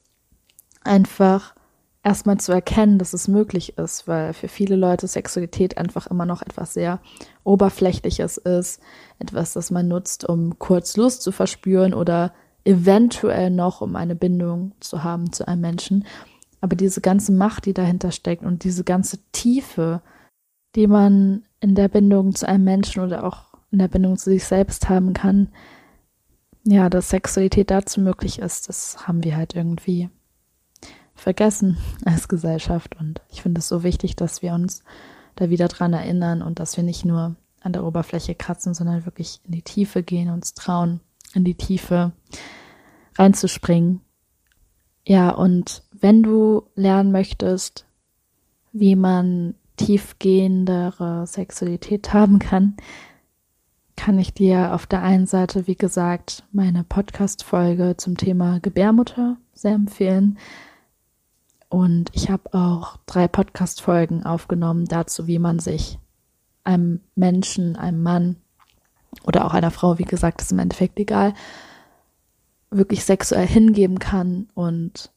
einfach 0.85 1.55
erstmal 2.03 2.39
zu 2.39 2.53
erkennen, 2.53 2.99
dass 2.99 3.15
es 3.15 3.29
möglich 3.29 3.79
ist, 3.79 4.07
weil 4.07 4.35
für 4.35 4.49
viele 4.49 4.77
Leute 4.77 5.09
Sexualität 5.09 5.79
einfach 5.79 6.07
immer 6.09 6.27
noch 6.27 6.43
etwas 6.43 6.75
sehr 6.75 7.01
Oberflächliches 7.43 8.37
ist, 8.37 8.81
etwas, 9.19 9.55
das 9.55 9.71
man 9.71 9.89
nutzt, 9.89 10.29
um 10.29 10.59
kurz 10.59 10.97
Lust 10.97 11.23
zu 11.23 11.33
verspüren 11.33 11.95
oder 11.95 12.35
eventuell 12.67 13.51
noch, 13.51 13.81
um 13.81 13.97
eine 13.97 14.17
Bindung 14.17 14.73
zu 14.81 15.05
haben 15.05 15.33
zu 15.33 15.47
einem 15.47 15.61
Menschen. 15.61 16.05
Aber 16.61 16.75
diese 16.75 17.01
ganze 17.01 17.33
Macht, 17.33 17.67
die 17.67 17.75
dahinter 17.75 18.11
steckt 18.11 18.45
und 18.45 18.65
diese 18.65 18.83
ganze 18.83 19.19
Tiefe, 19.33 20.03
die 20.75 20.87
man 20.87 21.45
in 21.61 21.75
der 21.75 21.89
Bindung 21.89 22.35
zu 22.35 22.49
einem 22.49 22.65
Menschen 22.65 23.03
oder 23.03 23.25
auch 23.25 23.55
in 23.71 23.79
der 23.79 23.89
Bindung 23.89 24.17
zu 24.17 24.31
sich 24.31 24.45
selbst 24.45 24.89
haben 24.89 25.13
kann, 25.13 25.49
ja, 26.65 26.91
dass 26.91 27.11
Sexualität 27.11 27.71
dazu 27.71 28.01
möglich 28.01 28.41
ist, 28.41 28.69
das 28.69 29.07
haben 29.07 29.23
wir 29.23 29.37
halt 29.37 29.55
irgendwie 29.55 30.11
vergessen 31.15 31.79
als 32.05 32.27
Gesellschaft. 32.27 32.97
Und 32.99 33.21
ich 33.31 33.43
finde 33.43 33.61
es 33.61 33.69
so 33.69 33.85
wichtig, 33.85 34.17
dass 34.17 34.43
wir 34.43 34.53
uns 34.53 34.83
da 35.37 35.51
wieder 35.51 35.69
dran 35.69 35.93
erinnern 35.93 36.43
und 36.43 36.59
dass 36.59 36.77
wir 36.77 36.83
nicht 36.83 37.05
nur 37.05 37.37
an 37.61 37.73
der 37.73 37.85
Oberfläche 37.85 38.35
kratzen, 38.35 38.75
sondern 38.75 39.07
wirklich 39.07 39.41
in 39.45 39.53
die 39.53 39.63
Tiefe 39.63 40.03
gehen, 40.03 40.31
uns 40.31 40.55
trauen, 40.55 41.01
in 41.35 41.45
die 41.45 41.55
Tiefe 41.55 42.13
reinzuspringen. 43.17 44.01
Ja, 45.07 45.31
und 45.31 45.83
wenn 45.93 46.23
du 46.23 46.65
lernen 46.75 47.13
möchtest, 47.13 47.87
wie 48.73 48.97
man 48.97 49.55
tiefgehendere 49.77 51.27
Sexualität 51.27 52.13
haben 52.13 52.39
kann, 52.39 52.77
kann 53.97 54.19
ich 54.19 54.35
dir 54.35 54.75
auf 54.75 54.87
der 54.87 55.03
einen 55.03 55.27
Seite, 55.27 55.67
wie 55.67 55.77
gesagt, 55.77 56.45
meine 56.53 56.85
Podcast-Folge 56.85 57.97
zum 57.97 58.17
Thema 58.17 58.61
Gebärmutter 58.61 59.39
sehr 59.55 59.75
empfehlen. 59.75 60.39
Und 61.69 62.11
ich 62.13 62.31
habe 62.31 62.53
auch 62.53 62.99
drei 63.07 63.27
Podcast-Folgen 63.27 64.25
aufgenommen 64.25 64.85
dazu, 64.85 65.27
wie 65.27 65.39
man 65.39 65.59
sich 65.59 65.99
einem 66.63 67.01
Menschen, 67.15 67.77
einem 67.77 68.03
Mann 68.03 68.37
oder 69.27 69.45
auch 69.45 69.55
einer 69.55 69.71
Frau, 69.71 69.99
wie 69.99 70.05
gesagt, 70.05 70.41
ist 70.41 70.53
im 70.53 70.59
Endeffekt 70.59 70.99
egal, 70.99 71.35
wirklich 72.71 73.05
sexuell 73.05 73.47
hingeben 73.47 73.99
kann 73.99 74.49
und 74.55 75.11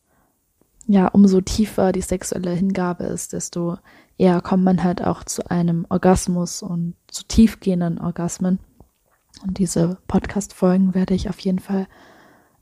ja, 0.87 1.07
umso 1.07 1.39
tiefer 1.41 1.91
die 1.91 2.01
sexuelle 2.01 2.51
Hingabe 2.51 3.03
ist, 3.03 3.33
desto 3.33 3.77
eher 4.17 4.41
kommt 4.41 4.63
man 4.63 4.83
halt 4.83 5.03
auch 5.03 5.23
zu 5.23 5.49
einem 5.49 5.85
Orgasmus 5.89 6.63
und 6.63 6.95
zu 7.07 7.23
tiefgehenden 7.25 7.99
Orgasmen. 7.99 8.59
Und 9.43 9.59
diese 9.59 9.99
Podcast-Folgen 10.07 10.95
werde 10.95 11.13
ich 11.13 11.29
auf 11.29 11.39
jeden 11.41 11.59
Fall 11.59 11.87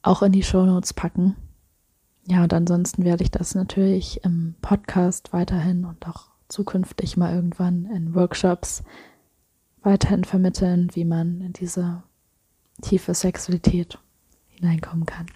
auch 0.01 0.21
in 0.21 0.33
die 0.33 0.43
Show 0.43 0.65
Notes 0.65 0.93
packen. 0.93 1.37
Ja, 2.25 2.43
und 2.43 2.53
ansonsten 2.53 3.05
werde 3.05 3.23
ich 3.23 3.31
das 3.31 3.55
natürlich 3.55 4.23
im 4.25 4.55
Podcast 4.61 5.31
weiterhin 5.31 5.85
und 5.85 6.05
auch 6.05 6.27
zukünftig 6.49 7.15
mal 7.15 7.33
irgendwann 7.33 7.85
in 7.85 8.13
Workshops 8.13 8.83
weiterhin 9.87 10.25
vermitteln, 10.25 10.89
wie 10.95 11.05
man 11.05 11.39
in 11.39 11.53
diese 11.53 12.03
tiefe 12.81 13.13
Sexualität 13.13 13.97
hineinkommen 14.49 15.05
kann. 15.05 15.27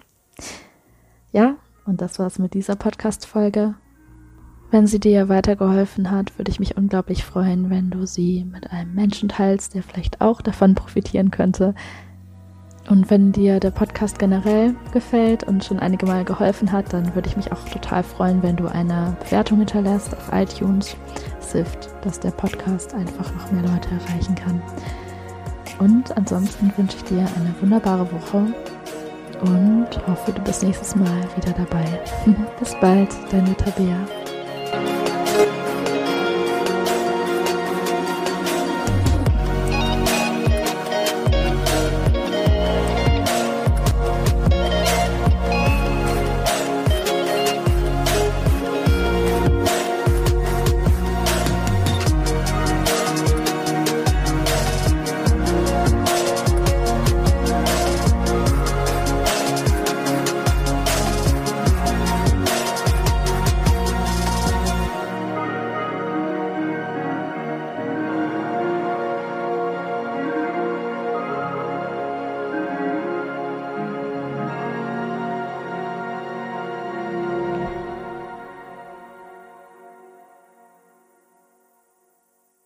Ja, 1.32 1.56
und 1.86 2.02
das 2.02 2.20
war's 2.20 2.38
mit 2.38 2.54
dieser 2.54 2.76
Podcast-Folge. 2.76 3.76
Wenn 4.70 4.88
sie 4.88 5.00
dir 5.00 5.30
weitergeholfen 5.30 6.12
hat, 6.12 6.38
würde 6.38 6.52
ich 6.52 6.60
mich 6.60 6.76
unglaublich 6.76 7.24
freuen, 7.24 7.70
wenn 7.70 7.92
du 7.92 8.06
sie 8.06 8.44
mit 8.44 8.70
einem 8.72 8.94
Menschen 8.94 9.30
teilst, 9.30 9.74
der 9.74 9.84
vielleicht 9.84 10.20
auch 10.20 10.42
davon 10.42 10.76
profitieren 10.76 11.32
könnte. 11.32 11.74
Und 12.89 13.10
wenn 13.10 13.32
dir 13.32 13.60
der 13.60 13.72
Podcast 13.72 14.20
generell 14.20 14.76
gefällt 14.91 15.44
und 15.44 15.63
schon 15.63 15.80
einige 15.80 16.06
Mal 16.06 16.26
geholfen 16.26 16.72
hat, 16.72 16.91
dann 16.91 17.15
würde 17.15 17.30
ich 17.30 17.38
mich 17.38 17.52
auch 17.52 17.63
total 17.70 18.04
freuen, 18.04 18.44
wenn 18.44 18.56
du 18.56 18.67
eine 18.67 19.15
Bewertung 19.24 19.60
hinterlässt 19.60 20.13
auf 20.13 20.30
iTunes. 20.34 20.96
Es 21.39 21.54
hilft, 21.54 21.89
dass 22.04 22.20
der 22.20 22.32
Podcast 22.32 22.94
einfach 22.94 23.34
noch 23.34 23.52
mehr 23.52 23.63
Leute 23.63 23.89
erreichen 23.91 24.36
kann. 24.36 24.62
Und 25.80 26.15
ansonsten 26.17 26.72
wünsche 26.76 26.98
ich 26.98 27.04
dir 27.06 27.20
eine 27.20 27.56
wunderbare 27.62 28.08
Woche 28.12 28.54
und 29.41 29.88
hoffe, 30.08 30.32
du 30.32 30.41
bist 30.41 30.63
nächstes 30.63 30.96
Mal 30.96 31.22
wieder 31.36 31.54
dabei. 31.54 31.86
Bis 32.60 32.76
bald, 32.80 33.10
deine 33.32 33.56
Tabea. 33.56 34.20